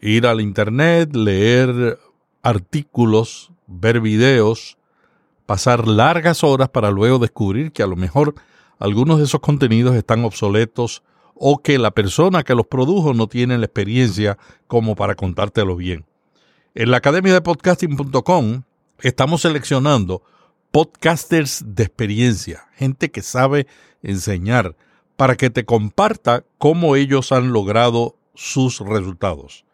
Ir 0.00 0.26
al 0.26 0.40
Internet, 0.40 1.14
leer 1.14 1.98
artículos, 2.42 3.50
ver 3.66 4.00
videos, 4.00 4.78
pasar 5.50 5.88
largas 5.88 6.44
horas 6.44 6.68
para 6.68 6.92
luego 6.92 7.18
descubrir 7.18 7.72
que 7.72 7.82
a 7.82 7.88
lo 7.88 7.96
mejor 7.96 8.36
algunos 8.78 9.18
de 9.18 9.24
esos 9.24 9.40
contenidos 9.40 9.96
están 9.96 10.24
obsoletos 10.24 11.02
o 11.34 11.60
que 11.60 11.76
la 11.76 11.90
persona 11.90 12.44
que 12.44 12.54
los 12.54 12.68
produjo 12.68 13.14
no 13.14 13.26
tiene 13.26 13.58
la 13.58 13.64
experiencia 13.64 14.38
como 14.68 14.94
para 14.94 15.16
contártelo 15.16 15.74
bien. 15.74 16.06
En 16.76 16.92
la 16.92 16.98
Academia 16.98 17.32
de 17.32 17.40
Podcasting.com 17.40 18.62
estamos 19.00 19.40
seleccionando 19.40 20.22
podcasters 20.70 21.64
de 21.66 21.82
experiencia, 21.82 22.68
gente 22.76 23.10
que 23.10 23.22
sabe 23.22 23.66
enseñar, 24.04 24.76
para 25.16 25.34
que 25.34 25.50
te 25.50 25.64
comparta 25.64 26.44
cómo 26.58 26.94
ellos 26.94 27.32
han 27.32 27.52
logrado 27.52 28.14
sus 28.36 28.78
resultados. 28.78 29.64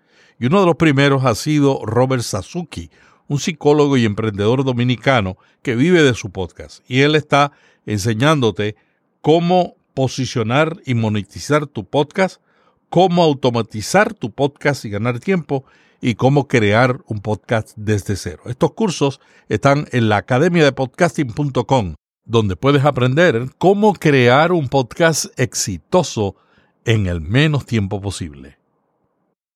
Y 0.40 0.47
uno 0.47 0.61
de 0.61 0.66
los 0.68 0.76
primeros 0.76 1.26
ha 1.26 1.35
sido 1.35 1.85
Robert 1.85 2.23
Sasuki, 2.23 2.90
un 3.28 3.38
psicólogo 3.38 3.97
y 3.97 4.04
emprendedor 4.04 4.64
dominicano 4.64 5.37
que 5.62 5.75
vive 5.75 6.02
de 6.02 6.14
su 6.14 6.30
podcast. 6.30 6.88
Y 6.88 7.00
él 7.00 7.14
está 7.14 7.52
enseñándote 7.87 8.76
cómo 9.21 9.76
posicionar 9.95 10.76
y 10.85 10.95
monetizar 10.95 11.66
tu 11.66 11.85
podcast, 11.85 12.40
cómo 12.88 13.23
automatizar 13.23 14.14
tu 14.14 14.30
podcast 14.30 14.85
y 14.85 14.90
ganar 14.90 15.21
tiempo 15.21 15.64
y 16.00 16.14
cómo 16.14 16.47
crear 16.47 17.00
un 17.06 17.21
podcast 17.21 17.73
desde 17.76 18.16
cero. 18.16 18.42
Estos 18.47 18.73
cursos 18.73 19.21
están 19.49 19.87
en 19.92 20.09
la 20.09 20.18
academia 20.18 20.64
de 20.64 20.73
podcasting.com, 20.73 21.95
donde 22.25 22.56
puedes 22.56 22.85
aprender 22.85 23.50
cómo 23.59 23.95
crear 23.95 24.52
un 24.52 24.68
podcast 24.68 25.26
exitoso 25.38 26.37
en 26.85 27.06
el 27.06 27.21
menos 27.21 27.66
tiempo 27.66 28.00
posible. 28.00 28.59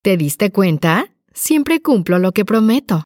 ¿Te 0.03 0.17
diste 0.17 0.51
cuenta? 0.51 1.07
Siempre 1.35 1.83
cumplo 1.83 2.19
lo 2.19 2.33
que 2.33 2.45
prometo. 2.45 3.05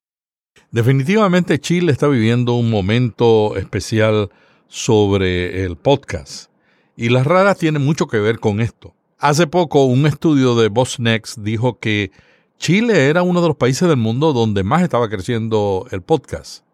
Definitivamente 0.75 1.61
Chile 1.61 1.93
está 1.93 2.09
viviendo 2.09 2.55
un 2.55 2.69
momento 2.69 3.57
especial 3.57 4.31
sobre 4.67 5.63
el 5.65 5.77
podcast 5.77 6.51
y 6.97 7.11
las 7.11 7.29
raras 7.29 7.59
tienen 7.59 7.85
mucho 7.85 8.09
que 8.09 8.19
ver 8.19 8.41
con 8.41 8.59
esto. 8.61 8.93
Hace 9.21 9.47
poco 9.47 9.85
un 9.85 10.05
estudio 10.05 10.57
de 10.57 10.73
Next 10.99 11.39
dijo 11.39 11.79
que 11.79 12.11
Chile 12.59 13.07
era 13.09 13.23
uno 13.23 13.41
de 13.41 13.47
los 13.47 13.57
países 13.57 13.89
del 13.89 13.99
mundo 13.99 14.33
donde 14.33 14.65
más 14.65 14.83
estaba 14.83 15.09
creciendo 15.09 15.87
el 15.93 16.03
podcast. 16.03 16.65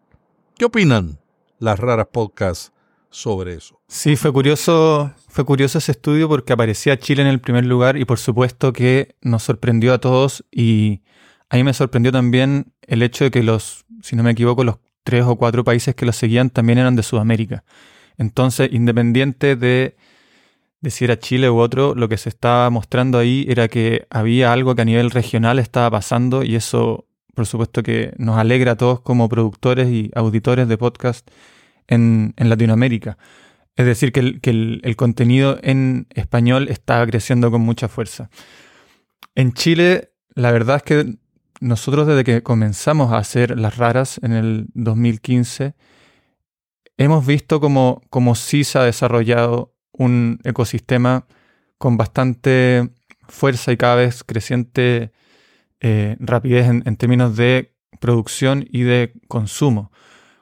¿Qué 0.57 0.65
opinan 0.65 1.19
las 1.59 1.79
raras 1.79 2.07
podcasts 2.11 2.73
sobre 3.11 3.53
eso? 3.53 3.79
Sí, 3.87 4.15
fue 4.15 4.33
curioso, 4.33 5.13
fue 5.27 5.45
curioso 5.45 5.77
ese 5.77 5.91
estudio 5.91 6.27
porque 6.27 6.53
aparecía 6.53 6.97
Chile 6.97 7.21
en 7.21 7.27
el 7.27 7.39
primer 7.39 7.67
lugar 7.67 7.97
y 7.97 8.05
por 8.05 8.17
supuesto 8.17 8.73
que 8.73 9.13
nos 9.21 9.43
sorprendió 9.43 9.93
a 9.93 9.99
todos 9.99 10.43
y 10.51 11.01
a 11.51 11.57
mí 11.57 11.65
me 11.65 11.73
sorprendió 11.73 12.13
también 12.13 12.71
el 12.87 13.03
hecho 13.03 13.25
de 13.25 13.31
que 13.31 13.43
los, 13.43 13.85
si 14.01 14.15
no 14.15 14.23
me 14.23 14.31
equivoco, 14.31 14.63
los 14.63 14.77
tres 15.03 15.23
o 15.25 15.35
cuatro 15.35 15.63
países 15.63 15.95
que 15.95 16.05
los 16.05 16.15
seguían 16.15 16.49
también 16.49 16.77
eran 16.77 16.95
de 16.95 17.03
Sudamérica. 17.03 17.63
Entonces, 18.17 18.69
independiente 18.71 19.55
de, 19.55 19.95
de 20.81 20.89
si 20.89 21.05
era 21.05 21.17
Chile 21.17 21.49
u 21.49 21.57
otro, 21.57 21.95
lo 21.95 22.09
que 22.09 22.17
se 22.17 22.29
estaba 22.29 22.69
mostrando 22.69 23.17
ahí 23.17 23.45
era 23.49 23.67
que 23.67 24.05
había 24.09 24.53
algo 24.53 24.75
que 24.75 24.81
a 24.81 24.85
nivel 24.85 25.11
regional 25.11 25.59
estaba 25.59 25.89
pasando 25.89 26.43
y 26.43 26.55
eso, 26.55 27.07
por 27.33 27.45
supuesto, 27.45 27.83
que 27.83 28.13
nos 28.17 28.37
alegra 28.37 28.73
a 28.73 28.75
todos 28.75 29.01
como 29.01 29.29
productores 29.29 29.89
y 29.89 30.11
auditores 30.15 30.67
de 30.67 30.77
podcast 30.77 31.29
en, 31.87 32.33
Latinoamérica. 32.37 33.17
Es 33.75 33.85
decir, 33.85 34.11
que, 34.11 34.19
el, 34.19 34.81
el 34.83 34.95
contenido 34.95 35.57
en 35.63 36.07
español 36.13 36.67
está 36.69 37.05
creciendo 37.07 37.49
con 37.51 37.61
mucha 37.61 37.87
fuerza. 37.87 38.29
En 39.33 39.53
Chile, 39.53 40.11
la 40.35 40.51
verdad 40.51 40.77
es 40.77 40.83
que 40.83 41.15
nosotros 41.61 42.07
desde 42.07 42.23
que 42.23 42.43
comenzamos 42.43 43.13
a 43.13 43.17
hacer 43.17 43.57
las 43.57 43.77
raras 43.77 44.19
en 44.23 44.33
el 44.33 44.67
2015, 44.73 45.75
hemos 46.97 47.25
visto 47.25 47.61
como, 47.61 48.01
como 48.09 48.35
sí 48.35 48.63
se 48.63 48.79
ha 48.79 48.83
desarrollado 48.83 49.73
un 49.93 50.39
ecosistema 50.43 51.27
con 51.77 51.97
bastante 51.97 52.89
fuerza 53.27 53.71
y 53.71 53.77
cada 53.77 53.95
vez 53.95 54.23
creciente 54.23 55.11
eh, 55.79 56.17
rapidez 56.19 56.67
en, 56.67 56.95
términos 56.97 57.37
de 57.37 57.75
producción 57.99 58.65
y 58.69 58.81
de 58.81 59.13
consumo. 59.27 59.91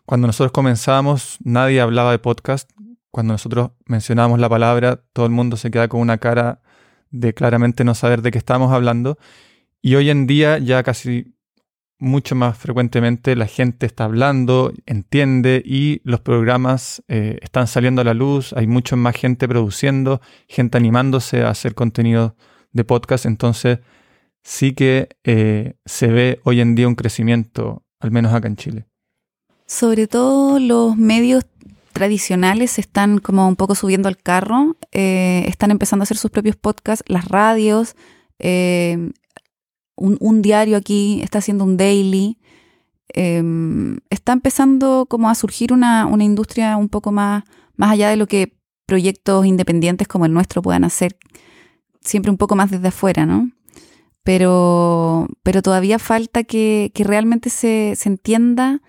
Cuando 0.05 0.25
nosotros 0.25 0.53
comenzamos, 0.53 1.37
nadie 1.43 1.81
hablaba 1.81 2.11
de 2.11 2.19
podcast. 2.19 2.71
Cuando 3.11 3.33
nosotros 3.33 3.71
mencionábamos 3.85 4.39
la 4.39 4.49
palabra, 4.49 5.01
todo 5.13 5.25
el 5.25 5.31
mundo 5.31 5.57
se 5.57 5.69
queda 5.69 5.89
con 5.89 5.99
una 5.99 6.17
cara 6.17 6.61
de 7.11 7.33
claramente 7.33 7.83
no 7.83 7.93
saber 7.93 8.21
de 8.21 8.31
qué 8.31 8.37
estamos 8.37 8.71
hablando. 8.71 9.17
Y 9.81 9.95
hoy 9.95 10.09
en 10.09 10.27
día 10.27 10.57
ya 10.57 10.83
casi 10.83 11.35
mucho 11.99 12.33
más 12.33 12.57
frecuentemente 12.57 13.35
la 13.35 13.45
gente 13.45 13.85
está 13.85 14.05
hablando, 14.05 14.73
entiende 14.85 15.61
y 15.63 16.01
los 16.03 16.21
programas 16.21 17.03
eh, 17.07 17.37
están 17.41 17.67
saliendo 17.67 18.01
a 18.01 18.05
la 18.05 18.13
luz, 18.13 18.53
hay 18.53 18.67
mucho 18.67 18.95
más 18.95 19.15
gente 19.15 19.47
produciendo, 19.47 20.21
gente 20.47 20.77
animándose 20.77 21.43
a 21.43 21.49
hacer 21.49 21.75
contenido 21.75 22.35
de 22.71 22.85
podcast, 22.85 23.25
entonces 23.25 23.79
sí 24.43 24.73
que 24.73 25.09
eh, 25.25 25.73
se 25.85 26.07
ve 26.07 26.39
hoy 26.45 26.61
en 26.61 26.75
día 26.75 26.87
un 26.87 26.95
crecimiento, 26.95 27.83
al 27.99 28.11
menos 28.11 28.33
acá 28.33 28.47
en 28.47 28.55
Chile. 28.55 28.85
Sobre 29.65 30.07
todo 30.07 30.57
los 30.59 30.95
medios 30.95 31.45
tradicionales 31.91 32.79
están 32.79 33.19
como 33.19 33.47
un 33.47 33.57
poco 33.57 33.75
subiendo 33.75 34.07
al 34.07 34.17
carro, 34.17 34.77
eh, 34.93 35.43
están 35.47 35.69
empezando 35.69 36.03
a 36.03 36.05
hacer 36.05 36.17
sus 36.17 36.31
propios 36.31 36.55
podcasts, 36.55 37.03
las 37.07 37.27
radios, 37.27 37.95
un, 39.99 40.17
un 40.19 40.41
diario 40.41 40.77
aquí, 40.77 41.21
está 41.23 41.39
haciendo 41.39 41.63
un 41.63 41.77
daily. 41.77 42.37
Em, 43.09 43.97
está 44.09 44.33
empezando 44.33 45.07
como 45.07 45.29
a 45.29 45.35
surgir 45.35 45.73
una, 45.73 46.05
una 46.05 46.23
industria 46.23 46.77
un 46.77 46.89
poco 46.89 47.11
más, 47.11 47.43
más 47.75 47.91
allá 47.91 48.09
de 48.09 48.17
lo 48.17 48.27
que 48.27 48.55
proyectos 48.85 49.45
independientes 49.45 50.07
como 50.07 50.25
el 50.25 50.33
nuestro 50.33 50.61
puedan 50.61 50.83
hacer, 50.83 51.17
siempre 52.01 52.31
un 52.31 52.37
poco 52.37 52.55
más 52.55 52.71
desde 52.71 52.87
afuera, 52.87 53.25
¿no? 53.25 53.51
Pero, 54.23 55.27
pero 55.43 55.61
todavía 55.61 55.97
falta 55.99 56.43
que, 56.43 56.91
que 56.93 57.03
realmente 57.03 57.49
se, 57.49 57.93
se 57.95 58.09
entienda 58.09 58.81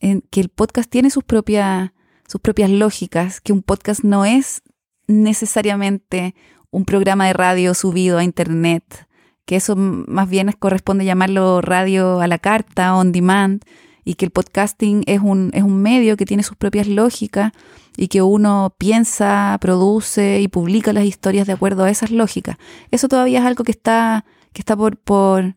en 0.00 0.22
que 0.30 0.40
el 0.40 0.48
podcast 0.48 0.90
tiene 0.90 1.10
sus 1.10 1.24
propias, 1.24 1.92
sus 2.28 2.40
propias 2.40 2.70
lógicas, 2.70 3.40
que 3.40 3.52
un 3.52 3.62
podcast 3.62 4.04
no 4.04 4.24
es 4.24 4.62
necesariamente 5.06 6.34
un 6.70 6.84
programa 6.84 7.26
de 7.26 7.32
radio 7.32 7.74
subido 7.74 8.18
a 8.18 8.24
internet, 8.24 9.06
que 9.46 9.56
eso 9.56 9.76
más 9.76 10.28
bien 10.28 10.52
corresponde 10.58 11.04
llamarlo 11.04 11.60
radio 11.60 12.20
a 12.20 12.26
la 12.26 12.38
carta, 12.38 12.94
on 12.96 13.12
demand, 13.12 13.62
y 14.04 14.14
que 14.14 14.24
el 14.24 14.30
podcasting 14.30 15.02
es 15.06 15.20
un, 15.20 15.50
es 15.54 15.62
un 15.62 15.82
medio 15.82 16.16
que 16.16 16.26
tiene 16.26 16.42
sus 16.42 16.56
propias 16.56 16.86
lógicas 16.86 17.52
y 17.96 18.08
que 18.08 18.22
uno 18.22 18.74
piensa, 18.78 19.56
produce 19.60 20.40
y 20.40 20.48
publica 20.48 20.92
las 20.92 21.04
historias 21.04 21.46
de 21.46 21.54
acuerdo 21.54 21.84
a 21.84 21.90
esas 21.90 22.10
lógicas. 22.10 22.56
Eso 22.90 23.08
todavía 23.08 23.40
es 23.40 23.44
algo 23.46 23.64
que 23.64 23.72
está, 23.72 24.24
que 24.52 24.62
está 24.62 24.76
por, 24.76 24.96
por, 24.96 25.56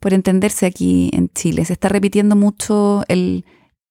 por 0.00 0.12
entenderse 0.12 0.66
aquí 0.66 1.10
en 1.14 1.30
Chile. 1.30 1.64
Se 1.64 1.72
está 1.72 1.88
repitiendo 1.88 2.36
mucho 2.36 3.02
el, 3.08 3.44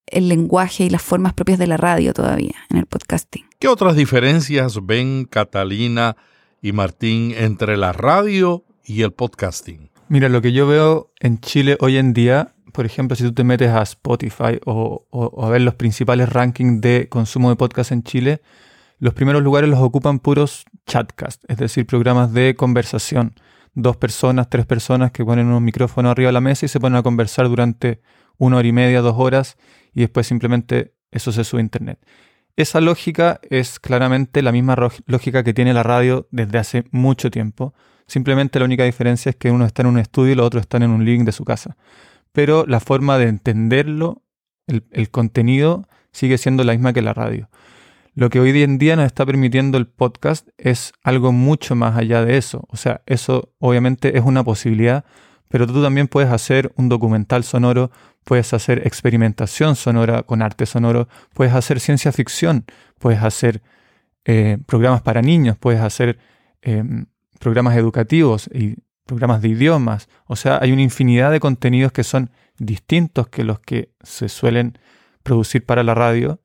el 0.08 0.28
lenguaje 0.28 0.86
y 0.86 0.90
las 0.90 1.02
formas 1.02 1.34
propias 1.34 1.58
de 1.58 1.68
la 1.68 1.78
radio 1.78 2.14
todavía 2.14 2.56
en 2.70 2.78
el 2.78 2.86
podcasting. 2.86 3.46
¿Qué 3.58 3.68
otras 3.68 3.96
diferencias 3.96 4.86
ven 4.86 5.26
Catalina 5.26 6.16
y 6.62 6.74
Martín 6.74 7.34
entre 7.36 7.78
la 7.78 7.92
radio 7.92 8.64
y 8.86 9.02
el 9.02 9.12
podcasting? 9.12 9.90
Mira, 10.08 10.30
lo 10.30 10.42
que 10.42 10.52
yo 10.52 10.68
veo 10.68 11.12
en 11.20 11.40
Chile 11.40 11.78
hoy 11.80 11.98
en 11.98 12.14
día, 12.14 12.54
por 12.72 12.86
ejemplo, 12.86 13.16
si 13.16 13.24
tú 13.24 13.34
te 13.34 13.44
metes 13.44 13.72
a 13.72 13.82
Spotify 13.82 14.60
o, 14.66 15.06
a 15.42 15.50
ver 15.50 15.62
los 15.62 15.76
principales 15.76 16.30
rankings 16.30 16.82
de 16.82 17.10
consumo 17.10 17.50
de 17.50 17.56
podcast 17.56 17.92
en 17.92 18.04
Chile, 18.04 18.42
los 19.00 19.14
primeros 19.14 19.42
lugares 19.42 19.70
los 19.70 19.80
ocupan 19.80 20.20
puros 20.20 20.66
chatcasts, 20.86 21.46
es 21.48 21.58
decir, 21.58 21.86
programas 21.86 22.34
de 22.34 22.56
conversación. 22.56 23.34
Dos 23.74 23.98
personas, 23.98 24.50
tres 24.50 24.66
personas 24.66 25.12
que 25.12 25.26
ponen 25.26 25.48
un 25.48 25.64
micrófono 25.64 26.10
arriba 26.10 26.30
de 26.30 26.34
la 26.34 26.42
mesa 26.42 26.66
y 26.66 26.70
se 26.70 26.80
ponen 26.80 26.98
a 26.98 27.04
conversar 27.04 27.50
durante 27.50 28.02
una 28.38 28.58
hora 28.58 28.68
y 28.68 28.72
media, 28.72 29.02
dos 29.02 29.16
horas, 29.18 29.58
y 29.94 30.02
después 30.02 30.28
simplemente 30.28 30.94
eso 31.12 31.32
se 31.32 31.44
sube 31.44 31.62
a 31.62 31.64
internet. 31.64 32.00
Esa 32.58 32.80
lógica 32.80 33.42
es 33.50 33.80
claramente 33.80 34.42
la 34.42 34.54
misma 34.54 34.78
lógica 35.08 35.44
que 35.44 35.54
tiene 35.54 35.74
la 35.74 35.84
radio 35.84 36.28
desde 36.32 36.58
hace 36.58 36.84
mucho 36.92 37.30
tiempo. 37.30 37.74
Simplemente 38.08 38.60
la 38.60 38.66
única 38.66 38.86
diferencia 38.86 39.32
es 39.32 39.36
que 39.36 39.52
uno 39.52 39.66
está 39.66 39.82
en 39.82 39.90
un 39.90 40.00
estudio 40.00 40.32
y 40.32 40.36
los 40.36 40.46
otros 40.46 40.62
están 40.62 40.84
en 40.84 40.92
un 40.92 41.04
link 41.04 41.26
de 41.26 41.34
su 41.34 41.44
casa. 41.44 41.76
Pero 42.32 42.66
la 42.66 42.80
forma 42.80 43.18
de 43.18 43.28
entenderlo, 43.28 44.22
el, 44.68 44.86
el 44.92 45.10
contenido, 45.10 45.88
sigue 46.12 46.38
siendo 46.38 46.64
la 46.64 46.72
misma 46.72 46.94
que 46.94 47.02
la 47.02 47.14
radio. 47.14 47.50
Lo 48.14 48.30
que 48.30 48.40
hoy 48.40 48.62
en 48.62 48.78
día 48.78 48.96
nos 48.96 49.08
está 49.08 49.26
permitiendo 49.26 49.78
el 49.78 49.88
podcast 49.88 50.48
es 50.58 50.94
algo 51.04 51.34
mucho 51.34 51.76
más 51.76 51.98
allá 51.98 52.24
de 52.24 52.38
eso. 52.38 52.66
O 52.70 52.78
sea, 52.78 53.02
eso 53.06 53.54
obviamente 53.60 54.18
es 54.18 54.24
una 54.24 54.46
posibilidad, 54.46 55.04
pero 55.50 55.68
tú 55.68 55.84
también 55.84 56.08
puedes 56.08 56.32
hacer 56.32 56.72
un 56.78 56.88
documental 56.88 57.44
sonoro, 57.44 57.92
puedes 58.26 58.54
hacer 58.54 58.86
experimentación 58.86 59.78
sonora 59.78 60.24
con 60.24 60.42
arte 60.42 60.66
sonoro, 60.66 61.08
puedes 61.34 61.54
hacer 61.54 61.80
ciencia 61.80 62.12
ficción, 62.12 62.66
puedes 63.00 63.24
hacer 63.24 63.62
eh, 64.26 64.58
programas 64.66 65.02
para 65.02 65.22
niños, 65.22 65.58
puedes 65.58 65.80
hacer 65.80 66.18
em, 66.62 67.06
programas 67.40 67.78
educativos 67.78 68.50
y 68.54 68.76
programas 69.06 69.42
de 69.42 69.50
idiomas. 69.50 70.10
O 70.26 70.36
sea, 70.36 70.60
hay 70.62 70.72
una 70.72 70.82
infinidad 70.82 71.32
de 71.32 71.40
contenidos 71.40 71.92
que 71.92 72.04
son 72.04 72.32
distintos 72.58 73.28
que 73.28 73.44
los 73.44 73.60
que 73.60 73.92
se 74.02 74.28
suelen 74.28 74.78
producir 75.24 75.66
para 75.66 75.84
la 75.84 75.94
radio 75.94 76.42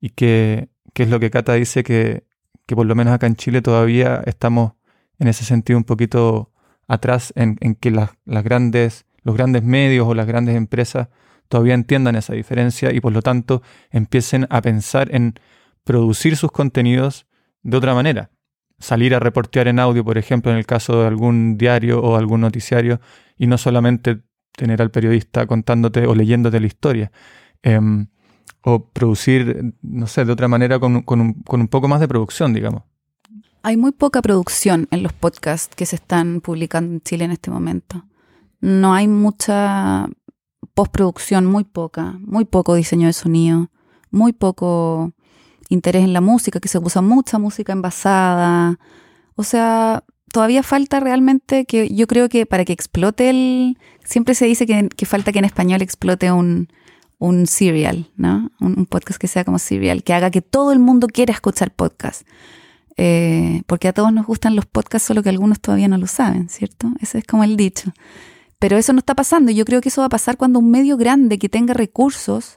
y 0.00 0.10
que, 0.10 0.68
es 0.94 1.08
lo 1.08 1.18
que 1.18 1.30
Cata 1.30 1.54
dice 1.54 1.82
que, 1.82 2.24
que, 2.66 2.76
por 2.76 2.86
lo 2.86 2.94
menos 2.94 3.12
acá 3.12 3.26
en 3.26 3.36
Chile 3.36 3.62
todavía 3.62 4.22
estamos 4.26 4.74
en 5.18 5.28
ese 5.28 5.44
sentido 5.44 5.78
un 5.78 5.84
poquito 5.84 6.52
atrás 6.86 7.32
en, 7.36 7.56
que 7.76 7.90
las, 7.90 8.10
las 8.24 8.44
grandes, 8.44 9.06
los 9.24 9.34
grandes 9.34 9.62
medios 9.62 10.06
o 10.06 10.14
las 10.14 10.26
grandes 10.26 10.56
empresas 10.56 11.08
todavía 11.48 11.74
entiendan 11.74 12.16
esa 12.16 12.34
diferencia 12.34 12.92
y 12.92 13.00
por 13.00 13.12
lo 13.12 13.22
tanto 13.22 13.62
empiecen 13.90 14.46
a 14.50 14.62
pensar 14.62 15.14
en 15.14 15.34
producir 15.82 16.36
sus 16.36 16.50
contenidos 16.50 17.26
de 17.62 17.76
otra 17.76 17.94
manera. 17.94 18.30
Salir 18.78 19.14
a 19.14 19.20
reportear 19.20 19.68
en 19.68 19.78
audio, 19.78 20.04
por 20.04 20.18
ejemplo, 20.18 20.50
en 20.50 20.58
el 20.58 20.66
caso 20.66 21.00
de 21.00 21.06
algún 21.06 21.56
diario 21.56 22.00
o 22.00 22.16
algún 22.16 22.40
noticiario, 22.40 23.00
y 23.36 23.46
no 23.46 23.56
solamente 23.56 24.22
tener 24.52 24.82
al 24.82 24.90
periodista 24.90 25.46
contándote 25.46 26.06
o 26.06 26.14
leyéndote 26.14 26.60
la 26.60 26.66
historia. 26.66 27.12
Em, 27.62 28.08
o 28.62 28.88
producir, 28.88 29.74
no 29.82 30.06
sé, 30.06 30.24
de 30.24 30.32
otra 30.32 30.48
manera 30.48 30.78
con, 30.78 31.02
con, 31.02 31.20
un, 31.20 31.34
con 31.42 31.60
un 31.60 31.68
poco 31.68 31.86
más 31.86 32.00
de 32.00 32.08
producción, 32.08 32.52
digamos. 32.52 32.82
Hay 33.62 33.76
muy 33.76 33.92
poca 33.92 34.20
producción 34.22 34.88
en 34.90 35.02
los 35.02 35.12
podcasts 35.12 35.74
que 35.74 35.86
se 35.86 35.96
están 35.96 36.40
publicando 36.40 36.92
en 36.92 37.00
Chile 37.00 37.24
en 37.24 37.30
este 37.30 37.50
momento. 37.50 38.04
No 38.60 38.94
hay 38.94 39.08
mucha 39.08 40.08
postproducción 40.74 41.46
muy 41.46 41.64
poca, 41.64 42.18
muy 42.20 42.44
poco 42.44 42.74
diseño 42.74 43.06
de 43.06 43.12
sonido, 43.12 43.70
muy 44.10 44.32
poco 44.32 45.12
interés 45.68 46.04
en 46.04 46.12
la 46.12 46.20
música, 46.20 46.60
que 46.60 46.68
se 46.68 46.78
usa 46.78 47.02
mucha 47.02 47.38
música 47.38 47.72
envasada. 47.72 48.78
O 49.36 49.42
sea, 49.42 50.04
todavía 50.32 50.62
falta 50.62 51.00
realmente 51.00 51.64
que 51.64 51.88
yo 51.94 52.06
creo 52.06 52.28
que 52.28 52.46
para 52.46 52.64
que 52.64 52.72
explote 52.72 53.30
el... 53.30 53.78
Siempre 54.04 54.34
se 54.34 54.46
dice 54.46 54.66
que, 54.66 55.06
falta 55.06 55.32
que 55.32 55.38
en 55.38 55.44
español 55.44 55.80
explote 55.80 56.30
un, 56.30 56.68
un 57.18 57.46
serial, 57.46 58.10
¿no? 58.16 58.50
Un, 58.60 58.86
podcast 58.86 59.18
que 59.18 59.28
sea 59.28 59.44
como 59.44 59.58
serial, 59.58 60.02
que 60.02 60.12
haga 60.12 60.30
que 60.30 60.42
todo 60.42 60.72
el 60.72 60.78
mundo 60.78 61.06
quiera 61.06 61.32
escuchar 61.32 61.70
podcast. 61.70 62.26
Eh, 62.96 63.62
porque 63.66 63.88
a 63.88 63.92
todos 63.92 64.12
nos 64.12 64.26
gustan 64.26 64.54
los 64.54 64.66
podcasts, 64.66 65.06
solo 65.06 65.22
que 65.22 65.30
algunos 65.30 65.60
todavía 65.60 65.88
no 65.88 65.98
lo 65.98 66.06
saben, 66.06 66.48
¿cierto? 66.48 66.92
Ese 67.00 67.18
es 67.18 67.24
como 67.24 67.44
el 67.44 67.56
dicho. 67.56 67.92
Pero 68.64 68.78
eso 68.78 68.94
no 68.94 69.00
está 69.00 69.14
pasando 69.14 69.52
yo 69.52 69.66
creo 69.66 69.82
que 69.82 69.90
eso 69.90 70.00
va 70.00 70.06
a 70.06 70.08
pasar 70.08 70.38
cuando 70.38 70.58
un 70.58 70.70
medio 70.70 70.96
grande 70.96 71.38
que 71.38 71.50
tenga 71.50 71.74
recursos 71.74 72.56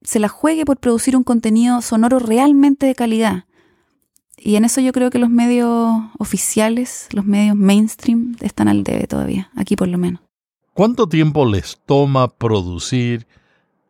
se 0.00 0.20
la 0.20 0.28
juegue 0.28 0.64
por 0.64 0.78
producir 0.78 1.18
un 1.18 1.22
contenido 1.22 1.82
sonoro 1.82 2.18
realmente 2.18 2.86
de 2.86 2.94
calidad. 2.94 3.44
Y 4.38 4.56
en 4.56 4.64
eso 4.64 4.80
yo 4.80 4.90
creo 4.90 5.10
que 5.10 5.18
los 5.18 5.28
medios 5.28 6.00
oficiales, 6.18 7.08
los 7.12 7.26
medios 7.26 7.56
mainstream, 7.56 8.36
están 8.40 8.68
al 8.68 8.84
debe 8.84 9.06
todavía, 9.06 9.50
aquí 9.54 9.76
por 9.76 9.88
lo 9.88 9.98
menos. 9.98 10.22
¿Cuánto 10.72 11.06
tiempo 11.06 11.44
les 11.44 11.78
toma 11.84 12.28
producir 12.28 13.26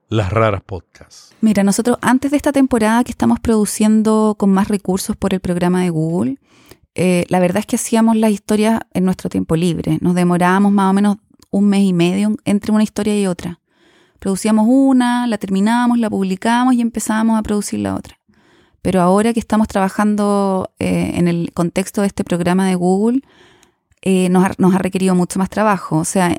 las 0.08 0.32
raras 0.32 0.62
podcasts? 0.62 1.36
Mira, 1.40 1.62
nosotros 1.62 1.98
antes 2.00 2.32
de 2.32 2.36
esta 2.36 2.50
temporada 2.50 3.04
que 3.04 3.12
estamos 3.12 3.38
produciendo 3.38 4.34
con 4.36 4.50
más 4.50 4.66
recursos 4.66 5.14
por 5.14 5.34
el 5.34 5.38
programa 5.38 5.82
de 5.82 5.90
Google, 5.90 6.38
eh, 6.96 7.26
la 7.28 7.38
verdad 7.38 7.60
es 7.60 7.66
que 7.66 7.76
hacíamos 7.76 8.16
las 8.16 8.32
historias 8.32 8.80
en 8.92 9.04
nuestro 9.04 9.30
tiempo 9.30 9.54
libre. 9.54 9.98
Nos 10.00 10.16
demorábamos 10.16 10.72
más 10.72 10.90
o 10.90 10.92
menos 10.92 11.18
un 11.50 11.68
mes 11.68 11.82
y 11.82 11.92
medio 11.92 12.36
entre 12.44 12.72
una 12.72 12.82
historia 12.82 13.18
y 13.18 13.26
otra. 13.26 13.60
Producíamos 14.18 14.66
una, 14.68 15.26
la 15.26 15.38
terminábamos, 15.38 15.98
la 15.98 16.10
publicábamos 16.10 16.74
y 16.74 16.80
empezábamos 16.80 17.38
a 17.38 17.42
producir 17.42 17.80
la 17.80 17.94
otra. 17.94 18.18
Pero 18.82 19.00
ahora 19.00 19.32
que 19.32 19.40
estamos 19.40 19.68
trabajando 19.68 20.72
eh, 20.78 21.12
en 21.14 21.28
el 21.28 21.52
contexto 21.52 22.00
de 22.00 22.08
este 22.08 22.24
programa 22.24 22.66
de 22.66 22.74
Google, 22.74 23.20
eh, 24.02 24.28
nos, 24.28 24.44
ha, 24.44 24.78
requerido 24.78 25.14
mucho 25.14 25.38
más 25.38 25.50
trabajo. 25.50 25.98
O 25.98 26.04
sea, 26.04 26.36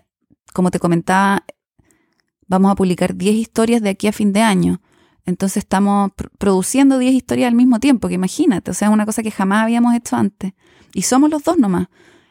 como 0.54 0.72
te 0.72 0.80
comentaba, 0.80 1.44
vamos 2.48 2.72
a 2.72 2.76
publicar 2.76 3.16
10 3.16 3.36
historias 3.36 3.82
de 3.82 3.90
aquí 3.90 4.08
a 4.08 4.12
fin 4.12 4.34
de 4.34 4.42
año. 4.42 4.82
Entonces 5.26 5.58
estamos 5.58 6.12
produciendo 6.38 6.98
10 6.98 7.14
historias 7.14 7.50
al 7.50 7.56
mismo 7.56 7.80
tiempo, 7.80 8.08
que 8.08 8.16
imagínate, 8.16 8.72
o 8.72 8.74
sea, 8.74 8.88
es 8.88 8.94
una 8.94 9.06
cosa 9.06 9.22
que 9.22 9.32
jamás 9.32 9.64
habíamos 9.64 9.94
hecho 9.94 10.16
antes. 10.16 10.54
Y 10.94 11.04
somos 11.04 11.30
los 11.30 11.44
dos 11.44 11.58
nomás. 11.60 11.88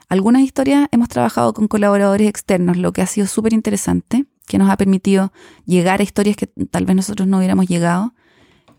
Algunas 0.09 0.43
historias 0.43 0.89
hemos 0.91 1.09
trabajado 1.09 1.53
con 1.53 1.69
colaboradores 1.69 2.29
externos, 2.29 2.79
lo 2.79 2.93
que 2.93 3.03
ha 3.03 3.07
sido 3.07 3.27
súper 3.27 3.53
interesante, 3.53 4.25
que 4.47 4.57
nos 4.57 4.71
ha 4.71 4.77
permitido 4.79 5.33
llegar 5.67 6.01
a 6.01 6.03
historias 6.03 6.37
que 6.37 6.47
tal 6.47 6.87
vez 6.87 6.97
nosotros 6.97 7.29
no 7.29 7.39
hubiéramos 7.39 7.67
llegado, 7.67 8.15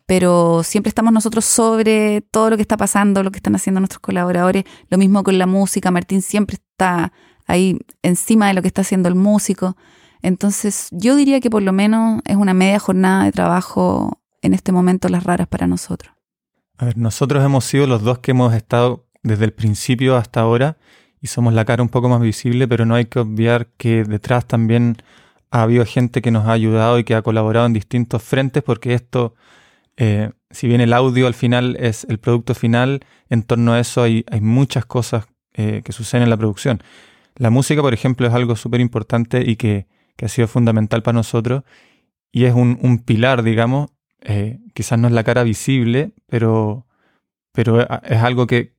pero 0.07 0.63
siempre 0.63 0.89
estamos 0.89 1.13
nosotros 1.13 1.45
sobre 1.45 2.21
todo 2.31 2.49
lo 2.49 2.55
que 2.55 2.63
está 2.63 2.77
pasando, 2.77 3.21
lo 3.21 3.29
que 3.29 3.37
están 3.37 3.53
haciendo 3.53 3.79
nuestros 3.79 3.99
colaboradores. 3.99 4.63
Lo 4.89 4.97
mismo 4.97 5.21
con 5.23 5.37
la 5.37 5.45
música, 5.45 5.91
Martín 5.91 6.23
siempre 6.23 6.55
está 6.55 7.13
ahí 7.45 7.77
encima 8.01 8.47
de 8.47 8.55
lo 8.55 8.63
que 8.63 8.67
está 8.67 8.81
haciendo 8.81 9.07
el 9.07 9.13
músico. 9.13 9.77
Entonces, 10.23 10.87
yo 10.89 11.15
diría 11.15 11.39
que 11.41 11.51
por 11.51 11.61
lo 11.61 11.73
menos 11.73 12.23
es 12.25 12.37
una 12.37 12.55
media 12.55 12.79
jornada 12.79 13.25
de 13.25 13.31
trabajo 13.31 14.19
en 14.41 14.55
este 14.55 14.71
momento 14.71 15.09
las 15.09 15.25
raras 15.25 15.47
para 15.47 15.67
nosotros. 15.67 16.11
A 16.79 16.85
ver, 16.85 16.97
nosotros 16.97 17.45
hemos 17.45 17.65
sido 17.65 17.85
los 17.85 18.01
dos 18.01 18.17
que 18.17 18.31
hemos 18.31 18.55
estado 18.55 19.05
desde 19.21 19.45
el 19.45 19.53
principio 19.53 20.15
hasta 20.15 20.39
ahora 20.39 20.77
y 21.21 21.27
somos 21.27 21.53
la 21.53 21.65
cara 21.65 21.83
un 21.83 21.89
poco 21.89 22.09
más 22.09 22.21
visible, 22.21 22.67
pero 22.67 22.85
no 22.85 22.95
hay 22.95 23.05
que 23.05 23.19
obviar 23.19 23.67
que 23.77 24.03
detrás 24.03 24.45
también 24.45 24.97
ha 25.51 25.63
habido 25.63 25.85
gente 25.85 26.21
que 26.21 26.31
nos 26.31 26.47
ha 26.47 26.51
ayudado 26.51 26.99
y 26.99 27.03
que 27.03 27.15
ha 27.15 27.21
colaborado 27.21 27.65
en 27.65 27.73
distintos 27.73 28.23
frentes, 28.23 28.63
porque 28.63 28.93
esto, 28.93 29.35
eh, 29.97 30.31
si 30.51 30.67
bien 30.67 30.81
el 30.81 30.93
audio 30.93 31.27
al 31.27 31.33
final 31.33 31.75
es 31.79 32.05
el 32.09 32.19
producto 32.19 32.55
final, 32.55 33.01
en 33.29 33.43
torno 33.43 33.73
a 33.73 33.79
eso 33.79 34.03
hay, 34.03 34.23
muchas 34.41 34.85
cosas 34.85 35.27
eh, 35.53 35.81
que 35.83 35.91
suceden 35.91 36.23
en 36.23 36.29
la 36.29 36.37
producción. 36.37 36.81
La 37.35 37.49
música, 37.49 37.81
por 37.81 37.93
ejemplo, 37.93 38.27
es 38.27 38.33
algo 38.33 38.55
súper 38.55 38.81
importante 38.81 39.43
y 39.49 39.55
que, 39.55 39.87
que, 40.15 40.25
ha 40.25 40.29
sido 40.29 40.47
fundamental 40.47 41.03
para 41.03 41.15
nosotros 41.15 41.63
y 42.31 42.45
es 42.45 42.53
un, 42.53 42.77
un 42.81 42.99
pilar, 42.99 43.43
digamos, 43.43 43.89
eh, 44.21 44.59
quizás 44.73 44.99
no 44.99 45.07
es 45.07 45.13
la 45.13 45.23
cara 45.23 45.43
visible, 45.43 46.11
pero, 46.27 46.85
pero 47.53 47.81
es 47.81 48.21
algo 48.21 48.47
que, 48.47 48.75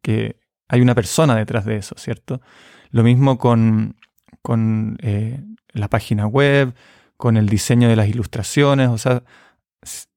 hay 0.71 0.81
una 0.81 0.95
persona 0.95 1.35
detrás 1.35 1.65
de 1.65 1.77
eso, 1.77 1.97
¿cierto? 1.99 2.41
Lo 2.91 3.03
mismo 3.03 3.39
con, 3.39 3.97
con 4.41 4.99
eh, 5.03 5.43
la 5.73 5.89
página 5.89 6.29
web, 6.29 6.75
con 7.17 7.37
el 7.37 7.49
diseño 7.49 7.89
de 7.89 7.97
las 7.97 8.09
ilustraciones, 8.09 8.89
o 8.89 8.97
sea, 8.97 9.25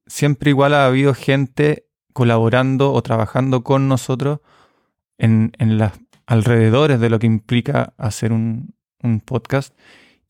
siempre 0.05 0.51
igual 0.51 0.75
ha 0.75 0.85
habido 0.85 1.15
gente 1.15 1.87
colaborando 2.13 2.93
o 2.93 3.01
trabajando 3.01 3.63
con 3.63 3.87
nosotros 3.87 4.41
en, 5.17 5.53
en 5.57 5.79
los 5.79 5.91
alrededores 6.27 6.99
de 6.99 7.09
lo 7.09 7.17
que 7.17 7.25
implica 7.25 7.93
hacer 7.97 8.31
un, 8.31 8.75
un 9.01 9.21
podcast 9.21 9.75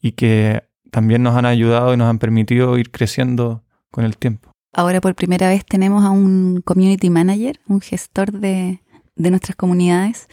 y 0.02 0.14
que 0.14 0.64
también 0.90 1.22
nos 1.22 1.36
han 1.36 1.46
ayudado 1.46 1.94
y 1.94 1.98
nos 1.98 2.08
han 2.08 2.20
permitido 2.20 2.78
ir 2.78 2.92
creciendo 2.92 3.64
con 3.92 4.06
el 4.06 4.16
tiempo. 4.16 4.52
Ahora 4.72 5.02
por 5.02 5.16
primera 5.16 5.50
vez 5.50 5.66
tenemos 5.66 6.06
a 6.06 6.12
un 6.12 6.62
community 6.64 7.10
manager, 7.10 7.60
un 7.68 7.82
gestor 7.82 8.32
de, 8.32 8.83
de 9.15 9.30
nuestras 9.30 9.56
comunidades, 9.56 10.28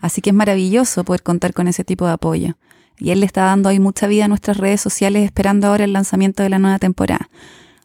así 0.00 0.20
que 0.20 0.30
es 0.30 0.36
maravilloso 0.36 1.04
poder 1.04 1.22
contar 1.22 1.52
con 1.54 1.68
ese 1.68 1.84
tipo 1.84 2.06
de 2.06 2.12
apoyo. 2.12 2.56
Y 2.98 3.10
él 3.10 3.20
le 3.20 3.26
está 3.26 3.44
dando 3.44 3.68
ahí 3.68 3.80
mucha 3.80 4.06
vida 4.06 4.26
a 4.26 4.28
nuestras 4.28 4.58
redes 4.58 4.80
sociales 4.80 5.24
esperando 5.24 5.66
ahora 5.66 5.84
el 5.84 5.92
lanzamiento 5.92 6.42
de 6.42 6.50
la 6.50 6.58
nueva 6.58 6.78
temporada. 6.78 7.28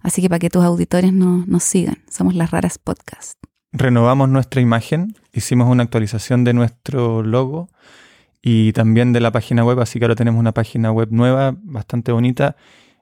Así 0.02 0.22
que 0.22 0.30
para 0.30 0.40
que 0.40 0.50
tus 0.50 0.64
auditores 0.64 1.12
nos 1.12 1.64
sigan, 1.64 1.98
somos 2.10 2.36
las 2.36 2.52
raras 2.52 2.78
podcast. 2.78 3.34
Renovamos 3.72 4.30
nuestra 4.30 4.62
imagen, 4.62 5.16
hicimos 5.34 5.70
una 5.70 5.84
actualización 5.84 6.44
de 6.44 6.54
nuestro 6.54 7.24
logo 7.24 7.70
y 8.42 8.72
también 8.74 9.12
de 9.12 9.20
la 9.20 9.32
página 9.32 9.66
web, 9.66 9.80
así 9.80 10.00
que 10.00 10.06
ahora 10.06 10.16
tenemos 10.16 10.40
una 10.40 10.54
página 10.54 10.92
web 10.92 11.10
nueva, 11.12 11.56
bastante 11.64 12.12
bonita 12.12 12.56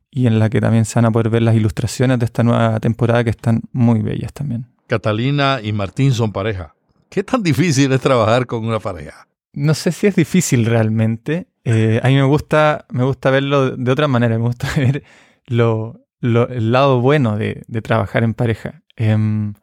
y 0.10 0.27
en 0.27 0.39
la 0.39 0.49
que 0.49 0.62
también 0.62 0.86
se 0.86 0.95
van 0.95 1.05
a 1.05 1.12
poder 1.12 1.29
ver 1.29 1.43
las 1.43 1.55
ilustraciones 1.55 2.17
de 2.19 2.25
esta 2.25 2.43
nueva 2.43 2.79
temporada 2.79 3.23
que 3.23 3.29
están 3.29 3.62
muy 3.73 4.01
bellas 4.01 4.34
también. 4.34 4.65
Catalina 4.88 5.60
y 5.62 5.73
Martín 5.73 6.13
son 6.13 6.31
pareja. 6.31 6.73
¿Qué 7.10 7.24
tan 7.24 7.44
difícil 7.44 7.91
es 7.91 8.02
trabajar 8.02 8.46
con 8.46 8.65
una 8.65 8.80
pareja? 8.80 9.28
No 9.54 9.74
sé 9.74 9.91
si 9.91 10.08
es 10.08 10.15
difícil 10.15 10.65
realmente. 10.65 11.48
Eh, 11.63 12.00
a 12.04 12.08
mí 12.08 12.15
me 12.15 12.24
gusta, 12.24 12.86
me 12.91 13.04
gusta 13.04 13.30
verlo 13.30 13.72
de 13.76 13.91
otra 13.91 14.08
manera. 14.08 14.38
Me 14.39 14.46
gusta 14.46 14.68
ver 14.76 15.04
lo, 15.48 16.00
el 16.22 16.72
lado 16.72 17.02
bueno 17.02 17.38
de, 17.38 17.63
trabajar 17.84 18.24
en 18.24 18.34
pareja. 18.34 18.84
Em, 18.96 19.54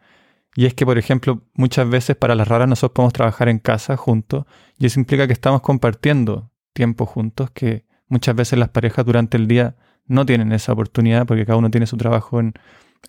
y 0.55 0.67
es 0.67 0.75
que, 0.75 0.85
por 0.85 0.99
ejemplo, 0.99 1.43
muchas 1.55 1.89
veces 1.89 2.17
para 2.17 2.35
las 2.35 2.49
raras 2.49 2.69
nosotros 2.69 2.95
podemos 2.95 3.13
trabajar 3.13 3.49
en 3.49 3.59
casa 3.59 3.97
juntos 3.97 4.45
y 4.79 4.87
eso 4.87 5.01
implica 5.01 5.27
que 5.27 5.33
estamos 5.33 5.63
compartiendo 5.63 6.51
tiempo 6.73 7.07
juntos, 7.07 7.51
que 7.51 7.85
muchas 8.09 8.35
veces 8.35 8.59
las 8.59 8.69
parejas 8.69 9.05
durante 9.05 9.37
el 9.37 9.49
día 9.49 9.77
no 10.07 10.27
tienen 10.27 10.53
esa 10.53 10.73
oportunidad 10.73 11.27
porque 11.27 11.47
cada 11.47 11.59
uno 11.59 11.71
tiene 11.71 11.87
su 11.87 11.97
trabajo 11.97 12.41
en, 12.41 12.55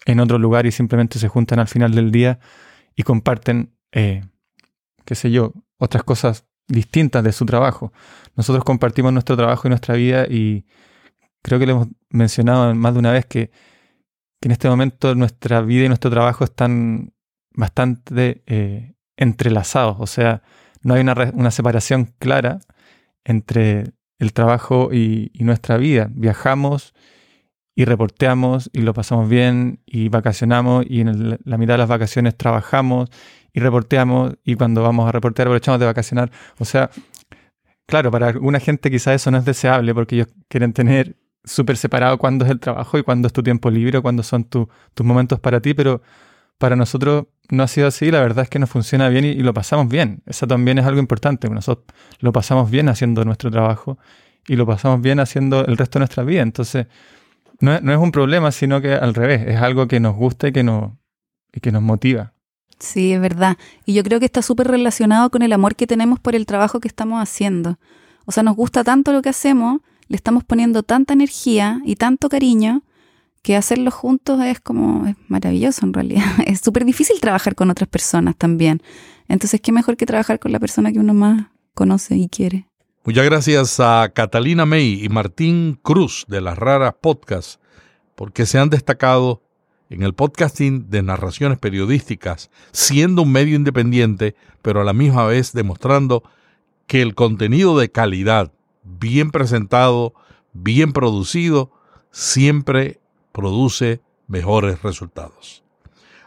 en 0.06 0.19
otro 0.19 0.38
lugar 0.38 0.65
y 0.65 0.72
simplemente 0.72 1.19
se 1.19 1.28
juntan 1.28 1.60
al 1.60 1.67
final 1.67 1.93
del 1.93 2.12
día 2.12 2.39
y 2.96 3.04
comparten, 3.04 3.72
eh, 3.93 4.23
qué 5.06 5.15
sé 5.15 5.32
yo, 5.32 5.53
otras 5.77 6.03
cosas 6.03 6.45
distintas 6.67 7.23
de 7.23 7.32
su 7.32 7.45
trabajo. 7.45 7.93
Nosotros 8.36 8.63
compartimos 8.63 9.13
nuestro 9.13 9.36
trabajo 9.38 9.67
y 9.67 9.69
nuestra 9.69 9.95
vida 9.95 10.25
y 10.27 10.65
creo 11.41 11.60
que 11.60 11.65
lo 11.65 11.73
hemos 11.73 11.88
mencionado 12.10 12.73
más 12.75 12.93
de 12.93 12.99
una 12.99 13.12
vez 13.12 13.25
que, 13.25 13.51
en 14.41 14.51
este 14.51 14.67
momento 14.67 15.15
nuestra 15.15 15.62
vida 15.62 15.86
y 15.86 15.88
nuestro 15.88 16.12
trabajo 16.12 16.43
están 16.43 17.13
bastante 17.51 18.43
eh, 18.45 18.93
entrelazados, 19.15 19.95
o 19.99 20.08
sea, 20.08 20.43
no 20.82 20.95
hay 20.95 21.01
una, 21.01 21.51
separación 21.51 22.13
clara 22.19 22.60
entre 23.23 23.93
el 24.19 24.34
trabajo 24.34 24.89
y, 24.93 25.32
nuestra 25.39 25.77
vida. 25.77 26.10
Viajamos 26.12 26.93
y 27.75 27.86
reporteamos 27.86 28.69
y 28.73 28.81
lo 28.81 28.93
pasamos 28.93 29.27
bien 29.29 29.79
y 29.86 30.09
vacacionamos 30.09 30.86
y 30.88 31.01
en 31.01 31.39
la 31.43 31.57
mitad 31.57 31.73
de 31.75 31.79
las 31.79 31.89
vacaciones 31.89 32.38
trabajamos 32.38 33.09
y 33.51 33.59
reporteamos 33.59 34.36
y 34.43 34.55
cuando 34.55 34.83
vamos 34.83 35.07
a 35.07 35.12
reportear 35.12 35.47
aprovechamos 35.47 35.79
de 35.79 35.86
vacacionar. 35.86 36.31
O 36.59 36.65
sea, 36.65 36.89
claro, 37.86 38.12
para 38.12 38.27
alguna 38.27 38.59
gente 38.59 38.91
quizás 38.91 39.15
eso 39.15 39.31
no 39.31 39.38
es 39.38 39.45
deseable 39.45 39.93
porque 39.93 40.15
ellos 40.15 40.27
quieren 40.47 40.73
tener 40.73 41.15
súper 41.43 41.77
separado 41.77 42.17
cuándo 42.17 42.45
es 42.45 42.51
el 42.51 42.59
trabajo 42.59 42.97
y 42.97 43.03
cuándo 43.03 43.27
es 43.27 43.33
tu 43.33 43.43
tiempo 43.43 43.69
libre, 43.69 44.01
cuándo 44.01 44.23
son 44.23 44.45
tus 44.45 44.67
momentos 45.03 45.39
para 45.39 45.59
ti, 45.59 45.73
pero 45.73 46.01
para 46.57 46.75
nosotros 46.75 47.25
no 47.49 47.63
ha 47.63 47.67
sido 47.67 47.88
así, 47.88 48.09
la 48.09 48.21
verdad 48.21 48.43
es 48.43 48.49
que 48.49 48.59
nos 48.59 48.69
funciona 48.69 49.09
bien 49.09 49.25
y, 49.25 49.36
lo 49.36 49.53
pasamos 49.53 49.89
bien. 49.89 50.23
Eso 50.25 50.47
también 50.47 50.79
es 50.79 50.86
algo 50.86 50.99
importante, 50.99 51.49
nosotros 51.49 51.86
lo 52.19 52.31
pasamos 52.31 52.71
bien 52.71 52.88
haciendo 52.88 53.25
nuestro 53.25 53.51
trabajo 53.51 53.97
y 54.47 54.55
lo 54.55 54.65
pasamos 54.65 55.01
bien 55.01 55.19
haciendo 55.19 55.65
el 55.65 55.77
resto 55.77 55.99
de 55.99 56.01
nuestra 56.01 56.23
vida. 56.23 56.41
Entonces, 56.41 56.88
no 57.59 57.75
es, 57.75 57.83
no 57.83 57.91
es 57.91 57.99
un 57.99 58.11
problema, 58.11 58.51
sino 58.51 58.81
que 58.81 58.93
al 58.93 59.13
revés, 59.13 59.43
es 59.47 59.57
algo 59.57 59.87
que 59.87 59.99
nos 59.99 60.15
gusta 60.15 60.47
y 60.47 60.51
que 60.51 60.63
nos, 60.63 60.91
y 61.53 61.59
que 61.59 61.71
nos 61.71 61.81
motiva. 61.81 62.33
Sí, 62.79 63.13
es 63.13 63.21
verdad. 63.21 63.57
Y 63.85 63.93
yo 63.93 64.03
creo 64.03 64.19
que 64.19 64.25
está 64.25 64.41
súper 64.41 64.67
relacionado 64.67 65.29
con 65.29 65.41
el 65.41 65.53
amor 65.53 65.75
que 65.75 65.87
tenemos 65.87 66.19
por 66.19 66.35
el 66.35 66.45
trabajo 66.45 66.79
que 66.79 66.87
estamos 66.87 67.21
haciendo. 67.21 67.79
O 68.25 68.31
sea, 68.31 68.43
nos 68.43 68.55
gusta 68.55 68.83
tanto 68.83 69.11
lo 69.13 69.21
que 69.21 69.29
hacemos 69.29 69.81
le 70.07 70.15
estamos 70.15 70.43
poniendo 70.43 70.83
tanta 70.83 71.13
energía 71.13 71.81
y 71.85 71.95
tanto 71.95 72.29
cariño 72.29 72.83
que 73.41 73.55
hacerlo 73.55 73.91
juntos 73.91 74.41
es 74.41 74.59
como, 74.59 75.07
es 75.07 75.15
maravilloso 75.27 75.85
en 75.85 75.93
realidad. 75.93 76.23
Es 76.45 76.61
súper 76.61 76.85
difícil 76.85 77.19
trabajar 77.19 77.55
con 77.55 77.69
otras 77.69 77.89
personas 77.89 78.35
también. 78.37 78.81
Entonces, 79.27 79.59
¿qué 79.61 79.71
mejor 79.71 79.97
que 79.97 80.05
trabajar 80.05 80.39
con 80.39 80.51
la 80.51 80.59
persona 80.59 80.91
que 80.91 80.99
uno 80.99 81.13
más 81.13 81.47
conoce 81.73 82.15
y 82.15 82.29
quiere? 82.29 82.67
Muchas 83.05 83.25
gracias 83.25 83.81
a 83.81 84.09
Catalina 84.15 84.65
May 84.65 85.03
y 85.03 85.09
Martín 85.09 85.77
Cruz 85.81 86.23
de 86.29 86.39
las 86.39 86.57
Raras 86.57 86.95
Podcasts, 87.01 87.59
porque 88.15 88.45
se 88.45 88.59
han 88.59 88.69
destacado 88.69 89.41
en 89.89 90.03
el 90.03 90.13
podcasting 90.13 90.89
de 90.89 91.03
narraciones 91.03 91.59
periodísticas, 91.59 92.49
siendo 92.71 93.23
un 93.23 93.33
medio 93.33 93.57
independiente, 93.57 94.37
pero 94.61 94.79
a 94.79 94.85
la 94.85 94.93
misma 94.93 95.25
vez 95.25 95.51
demostrando 95.51 96.23
que 96.87 97.01
el 97.01 97.13
contenido 97.13 97.77
de 97.77 97.91
calidad 97.91 98.53
bien 98.83 99.31
presentado, 99.31 100.13
bien 100.53 100.93
producido, 100.93 101.71
siempre 102.09 103.01
produce 103.33 103.99
mejores 104.27 104.81
resultados. 104.81 105.61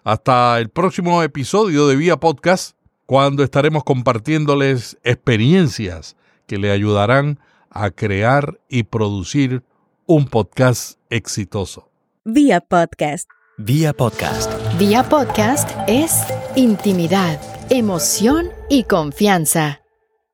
Hasta 0.05 0.59
el 0.59 0.69
próximo 0.69 1.23
episodio 1.23 1.89
de 1.89 1.97
Vía 1.97 2.19
Podcast, 2.19 2.77
cuando 3.07 3.43
estaremos 3.43 3.83
compartiéndoles 3.83 4.99
experiencias 5.05 6.16
que 6.47 6.59
le 6.59 6.71
ayudarán 6.71 7.39
a 7.71 7.91
crear 7.91 8.59
y 8.69 8.85
producir 8.85 9.63
un 10.07 10.27
podcast 10.27 10.99
exitoso. 11.11 11.91
Vía 12.25 12.61
Podcast. 12.61 13.29
Vía 13.59 13.93
Podcast. 13.93 14.53
Vía 14.79 15.03
Podcast 15.03 15.71
es 15.87 16.25
intimidad, 16.57 17.41
emoción 17.71 18.51
y 18.69 18.85
confianza. 18.85 19.86